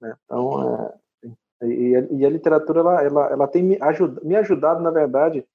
[0.00, 0.14] Né?
[0.24, 0.92] Então,
[1.62, 4.90] é, e, a, e, a, literatura ela, ela, ela tem me, ajuda, me ajudado, na
[4.90, 5.46] verdade,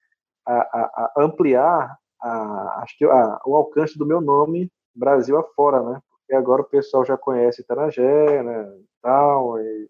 [0.45, 5.99] a, a, a ampliar acho que o alcance do meu nome Brasil afora, né?
[6.09, 8.71] Porque agora o pessoal já conhece Itanagé, né?
[9.01, 9.89] Tal, e,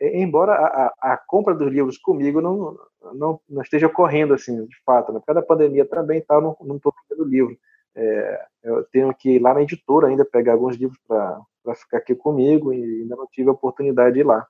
[0.00, 2.76] embora a, a, compra dos livros comigo não,
[3.14, 5.18] não, não, esteja ocorrendo assim, de fato, né?
[5.20, 7.56] Por causa da pandemia também tal, não, estou vendendo livro.
[7.94, 12.14] É, eu tenho que ir lá na editora ainda pegar alguns livros para ficar aqui
[12.14, 14.46] comigo e ainda não tive a oportunidade de ir lá.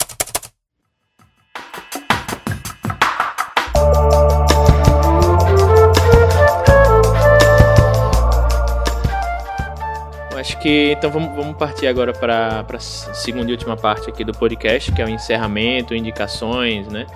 [10.43, 14.33] Acho que então vamos, vamos partir agora para a segunda e última parte aqui do
[14.33, 17.07] podcast, que é o encerramento, indicações, né?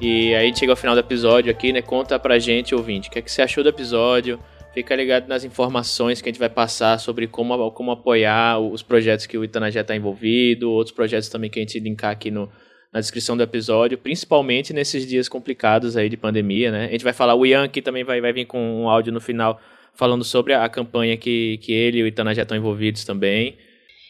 [0.00, 1.82] E aí chega ao final do episódio aqui, né?
[1.82, 4.40] Conta pra gente, ouvinte, o que, é que você achou do episódio?
[4.72, 9.26] Fica ligado nas informações que a gente vai passar sobre como, como apoiar os projetos
[9.26, 12.50] que o Itanagé está envolvido, outros projetos também que a gente linkar aqui no,
[12.90, 16.86] na descrição do episódio, principalmente nesses dias complicados aí de pandemia, né?
[16.86, 19.20] A gente vai falar, o Ian aqui também vai, vai vir com um áudio no
[19.20, 19.60] final
[19.94, 23.56] falando sobre a campanha que, que ele e o Itana já estão envolvidos também.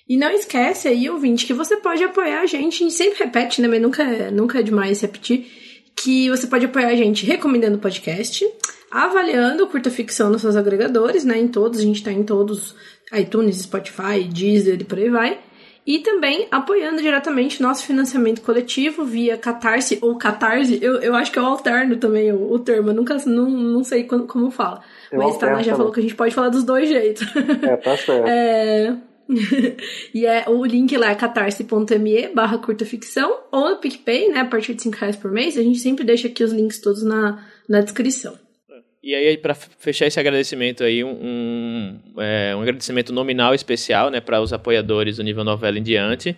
[0.08, 3.62] E não esquece aí, ouvinte, que você pode apoiar a gente, a gente sempre repete,
[3.62, 5.46] né, mas nunca, é, nunca é demais repetir,
[5.96, 8.46] que você pode apoiar a gente recomendando o podcast,
[8.90, 12.74] avaliando o Curta Ficção nos seus agregadores, né, em todos, a gente tá em todos,
[13.12, 15.38] iTunes, Spotify, Deezer e por aí vai.
[15.86, 20.78] E também apoiando diretamente nosso financiamento coletivo via Catarse ou Catarse.
[20.80, 24.04] Eu, eu acho que eu alterno também o, o termo, eu nunca não, não sei
[24.04, 24.82] como, como fala.
[25.14, 27.24] Eu Mas tá, já falou que a gente pode falar dos dois jeitos.
[27.62, 28.26] É, tá certo.
[28.26, 28.96] é...
[30.12, 34.40] e é o link lá é catarse.me barra curta ficção ou no PicPay, né?
[34.40, 35.56] A partir de 5 reais por mês.
[35.56, 38.36] A gente sempre deixa aqui os links todos na, na descrição.
[39.02, 44.20] E aí, para fechar esse agradecimento aí, um, um, é, um agradecimento nominal especial, né,
[44.20, 46.34] para os apoiadores do nível novela em diante,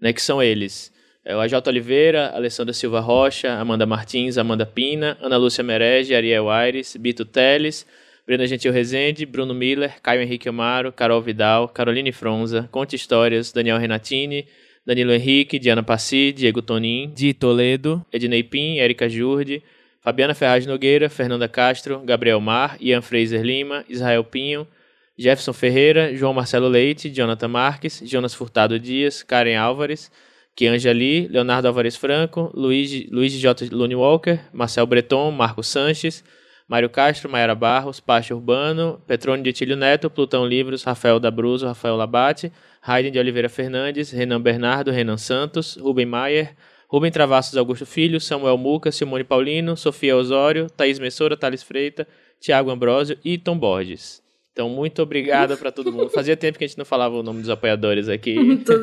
[0.00, 0.92] né, que são eles.
[1.24, 6.50] É o AJ Oliveira, Alessandra Silva Rocha, Amanda Martins, Amanda Pina, Ana Lúcia Merege, Ariel
[6.50, 7.86] Aires, Bito Teles,
[8.28, 13.78] Brenda Gentil Rezende, Bruno Miller, Caio Henrique Amaro, Carol Vidal, Caroline Fronza, Conte Histórias, Daniel
[13.78, 14.46] Renatini,
[14.84, 19.62] Danilo Henrique, Diana Passi, Diego Tonin, Di Toledo, Ednei Pim, Erika Jurde,
[20.02, 24.68] Fabiana Ferraz Nogueira, Fernanda Castro, Gabriel Mar, Ian Fraser Lima, Israel Pinho,
[25.16, 30.12] Jefferson Ferreira, João Marcelo Leite, Jonathan Marques, Jonas Furtado Dias, Karen Álvares,
[30.54, 33.70] Kianja Lee, Leonardo Álvares Franco, Luiz, Luiz J.
[33.72, 36.22] Lune Walker, Marcel Breton, Marcos Sanches,
[36.68, 41.96] Mário Castro, Mayara Barros, Pacho Urbano, Petrone de Tílio Neto, Plutão Livros, Rafael Dabruzo, Rafael
[41.96, 42.52] Labate,
[42.82, 46.54] Raiden de Oliveira Fernandes, Renan Bernardo, Renan Santos, Rubem Maier,
[46.86, 52.06] Rubem Travassos Augusto Filho, Samuel Muca, Simone Paulino, Sofia Osório, Thaís Messora, Thales Freita,
[52.38, 54.22] Tiago Ambrosio e Tom Borges.
[54.58, 56.10] Então, muito obrigado para todo mundo.
[56.10, 58.34] Fazia tempo que a gente não falava o nome dos apoiadores aqui.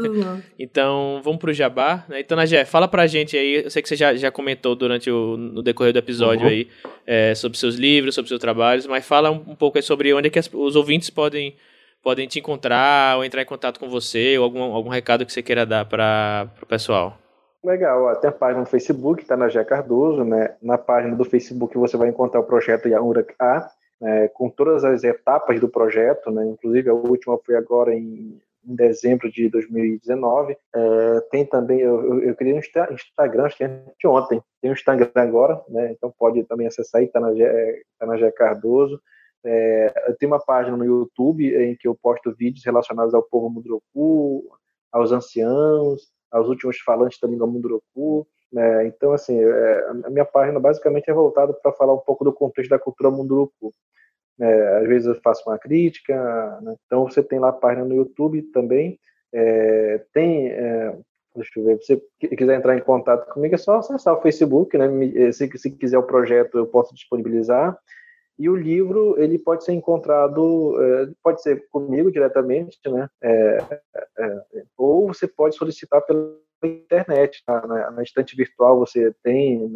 [0.57, 2.05] então, vamos pro Jabá.
[2.07, 2.21] Né?
[2.21, 3.65] Então, Najé, fala pra gente aí.
[3.65, 6.49] Eu sei que você já, já comentou durante o no decorrer do episódio uhum.
[6.49, 6.69] aí
[7.05, 10.29] é, sobre seus livros, sobre seus trabalhos, mas fala um, um pouco sobre onde é
[10.29, 11.57] que as, os ouvintes podem,
[12.01, 15.43] podem te encontrar ou entrar em contato com você, ou algum, algum recado que você
[15.43, 17.17] queira dar para o pessoal.
[17.61, 20.55] Legal, tem a página no Facebook, está na Gé Cardoso, né?
[20.61, 23.69] Na página do Facebook você vai encontrar o projeto Yamurak A,
[23.99, 24.27] né?
[24.29, 26.45] com todas as etapas do projeto, né?
[26.45, 30.57] Inclusive a última foi agora em, em dezembro de 2019.
[30.75, 35.11] É, tem também, eu, eu, criei um Instagram, acho que é ontem, tem um Instagram
[35.15, 35.91] agora, né?
[35.91, 37.29] Então pode também acessar aí, está na,
[37.99, 38.99] tá na Gé Cardoso.
[39.43, 43.47] É, eu tenho uma página no YouTube em que eu posto vídeos relacionados ao povo
[43.49, 44.43] Mudroku,
[44.91, 48.27] aos anciãos, aos últimos falantes da língua Munduruku.
[48.55, 48.87] Né?
[48.87, 52.69] Então, assim, é, a minha página basicamente é voltada para falar um pouco do contexto
[52.69, 53.73] da cultura Munduruku.
[54.39, 56.75] É, às vezes eu faço uma crítica, né?
[56.85, 58.97] então você tem lá a página no YouTube também.
[59.33, 60.97] É, tem, é,
[61.35, 64.77] deixa eu ver, se você quiser entrar em contato comigo, é só acessar o Facebook,
[64.77, 64.87] né?
[65.33, 67.77] Se, se quiser o projeto, eu posso disponibilizar.
[68.39, 73.09] E o livro ele pode ser encontrado, é, pode ser comigo diretamente, né?
[73.21, 73.57] É,
[74.19, 74.43] é,
[74.77, 79.69] ou você pode solicitar pela internet, na, na, na estante virtual você tem,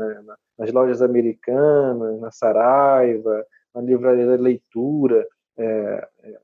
[0.58, 5.26] nas lojas americanas, na Saraiva, na livraria da leitura,
[5.58, 6.40] é, é,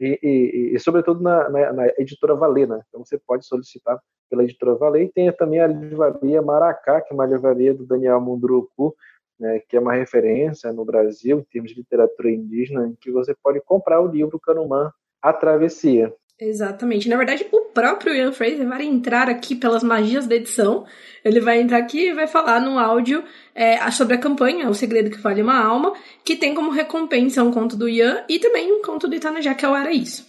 [0.00, 2.78] e, e, e, sobretudo na, na, na, editora Valena.
[2.78, 2.82] Né?
[2.88, 7.14] Então você pode solicitar pela editora Valer e tem também a livraria Maracá, que é
[7.14, 8.96] uma livraria do Daniel Munduruku,
[9.38, 13.34] né, que é uma referência no Brasil em termos de literatura indígena, em que você
[13.42, 16.14] pode comprar o livro Canumã, A Travessia.
[16.40, 17.08] Exatamente.
[17.08, 20.84] Na verdade, o próprio Ian Fraser vai entrar aqui pelas magias da edição.
[21.24, 23.22] Ele vai entrar aqui e vai falar no áudio
[23.54, 25.92] é, sobre a campanha O Segredo que Vale uma Alma,
[26.24, 29.64] que tem como recompensa um conto do Ian e também um conto do Itanajá, que
[29.64, 30.26] é o Era Isso.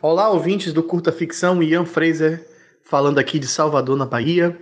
[0.00, 2.56] Olá, ouvintes do Curta Ficção, Ian Fraser
[2.86, 4.56] falando aqui de Salvador, na Bahia.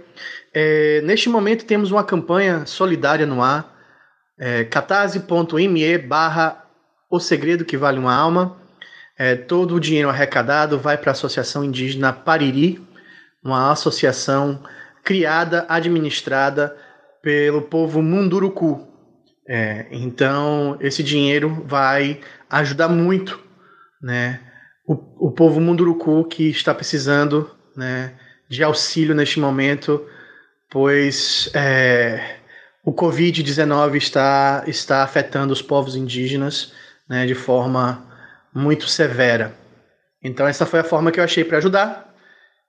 [0.53, 3.73] É, neste momento temos uma campanha solidária no ar,
[4.39, 6.65] é, catarse.me barra
[7.11, 8.64] O Segredo que Vale uma Alma.
[9.17, 12.85] É, todo o dinheiro arrecadado vai para a Associação Indígena Pariri,
[13.43, 14.63] uma associação
[15.05, 16.77] criada, administrada
[17.23, 18.89] pelo povo Munduruku.
[19.47, 23.39] É, então, esse dinheiro vai ajudar muito
[24.03, 24.41] né,
[24.87, 28.15] o, o povo Munduruku que está precisando né,
[28.49, 30.05] de auxílio neste momento,
[30.71, 32.39] pois é,
[32.85, 36.73] o Covid-19 está, está afetando os povos indígenas
[37.09, 38.14] né, de forma
[38.55, 39.55] muito severa.
[40.23, 42.15] Então, essa foi a forma que eu achei para ajudar.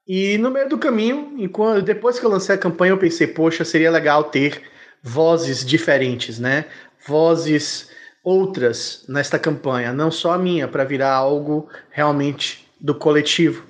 [0.08, 3.64] E no meio do caminho, enquanto, depois que eu lancei a campanha, eu pensei, poxa,
[3.64, 4.62] seria legal ter
[5.02, 6.66] vozes diferentes, né?
[7.08, 7.90] Vozes
[8.24, 13.64] outras nesta campanha, não só a minha, para virar algo realmente do coletivo.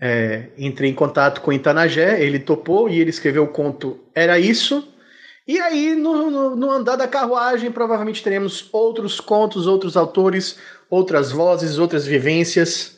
[0.00, 4.38] É, entrei em contato com o Itanagé, ele topou e ele escreveu o conto Era
[4.38, 4.92] Isso.
[5.46, 10.58] E aí, no, no, no andar da carruagem, provavelmente teremos outros contos, outros autores,
[10.90, 12.96] outras vozes, outras vivências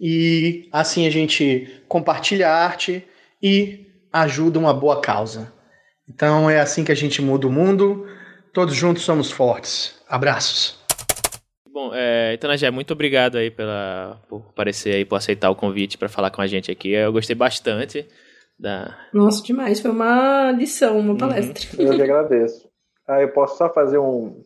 [0.00, 3.04] e assim a gente compartilha a arte
[3.42, 5.52] e ajuda uma boa causa.
[6.08, 8.06] Então é assim que a gente muda o mundo.
[8.52, 9.94] Todos juntos somos fortes.
[10.08, 10.80] Abraços.
[11.72, 16.08] Bom, é, Itanagé, muito obrigado aí pela, por aparecer aí, por aceitar o convite para
[16.08, 16.90] falar com a gente aqui.
[16.90, 18.08] Eu gostei bastante
[18.58, 18.96] da.
[19.12, 19.80] Nossa, demais.
[19.80, 21.18] Foi uma lição, uma uhum.
[21.18, 21.80] palestra.
[21.80, 21.88] Uhum.
[21.88, 22.68] Eu que agradeço.
[23.06, 24.44] Ah, eu posso só fazer um,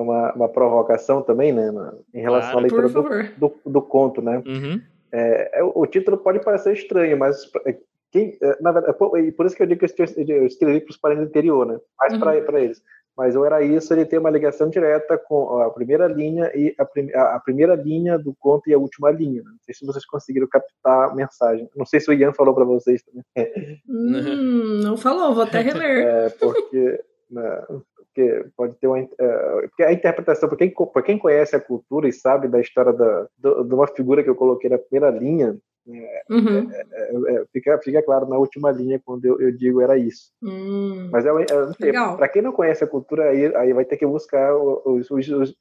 [0.00, 1.70] uma, uma provocação também, né?
[2.12, 3.02] Em relação claro, à leitura do,
[3.36, 4.42] do, do, conto, né?
[4.46, 4.80] Uhum.
[5.12, 7.76] É, é o título pode parecer estranho, mas é,
[8.10, 11.24] quem, é, na verdade, por isso que eu digo que eu escrevi para os parentes
[11.24, 11.78] do interior, né?
[11.98, 12.20] Mais uhum.
[12.20, 12.82] para eles.
[13.16, 16.84] Mas o Era Isso, ele tem uma ligação direta com a primeira linha e a,
[16.84, 19.40] prim, a, a primeira linha do conto e a última linha.
[19.42, 19.50] Né?
[19.50, 21.68] Não sei se vocês conseguiram captar a mensagem.
[21.76, 23.24] Não sei se o Ian falou para vocês também.
[23.88, 26.04] Hum, não falou, vou até reler.
[26.24, 27.66] É, porque né,
[28.14, 32.08] porque pode ter uma uh, porque a interpretação para quem para quem conhece a cultura
[32.08, 36.22] e sabe da história da de uma figura que eu coloquei na primeira linha é,
[36.30, 36.70] uhum.
[36.70, 40.30] é, é, é, fica fica claro na última linha quando eu, eu digo era isso
[40.42, 41.30] hum, mas é,
[42.16, 45.28] para quem não conhece a cultura aí aí vai ter que buscar os, os, os,
[45.28, 45.54] os,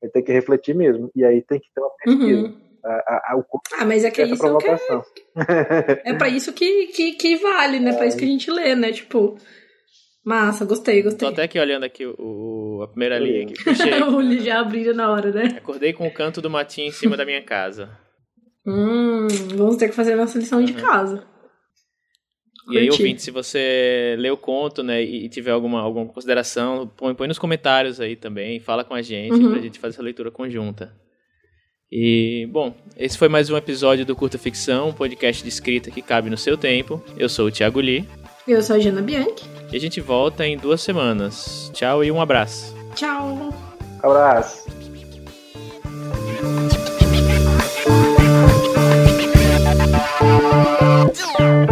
[0.00, 2.72] vai ter que refletir mesmo e aí tem que ter uma pesquisa uhum.
[2.84, 3.44] A, a, a,
[3.78, 7.78] ah, mas é que é isso que é, é para isso que, que, que vale,
[7.78, 7.92] né?
[7.94, 7.96] É.
[7.96, 8.90] Para isso que a gente lê, né?
[8.90, 9.38] Tipo,
[10.24, 11.26] Massa, gostei, gostei.
[11.26, 13.64] Tô até aqui olhando aqui o, a primeira linha aqui.
[13.64, 14.00] Puxei.
[14.02, 15.56] o olho já abriu na hora, né?
[15.58, 17.90] Acordei com o canto do matinho em cima da minha casa.
[18.64, 20.64] Hum, vamos ter que fazer a nossa lição uhum.
[20.64, 21.26] de casa.
[22.70, 27.12] E aí, ouvinte, se você lê o conto, né, e tiver alguma, alguma consideração, põe,
[27.12, 29.50] põe nos comentários aí também, fala com a gente, uhum.
[29.50, 30.94] pra gente fazer essa leitura conjunta.
[31.90, 36.00] E, bom, esse foi mais um episódio do Curta Ficção, um podcast de escrita que
[36.00, 37.02] cabe no seu tempo.
[37.18, 38.08] Eu sou o Thiago Lee.
[38.46, 39.51] Eu sou a Jana Bianchi.
[39.72, 41.70] E a gente volta em duas semanas.
[41.72, 42.76] Tchau e um abraço.
[42.94, 43.54] Tchau.
[44.02, 44.66] Abraço.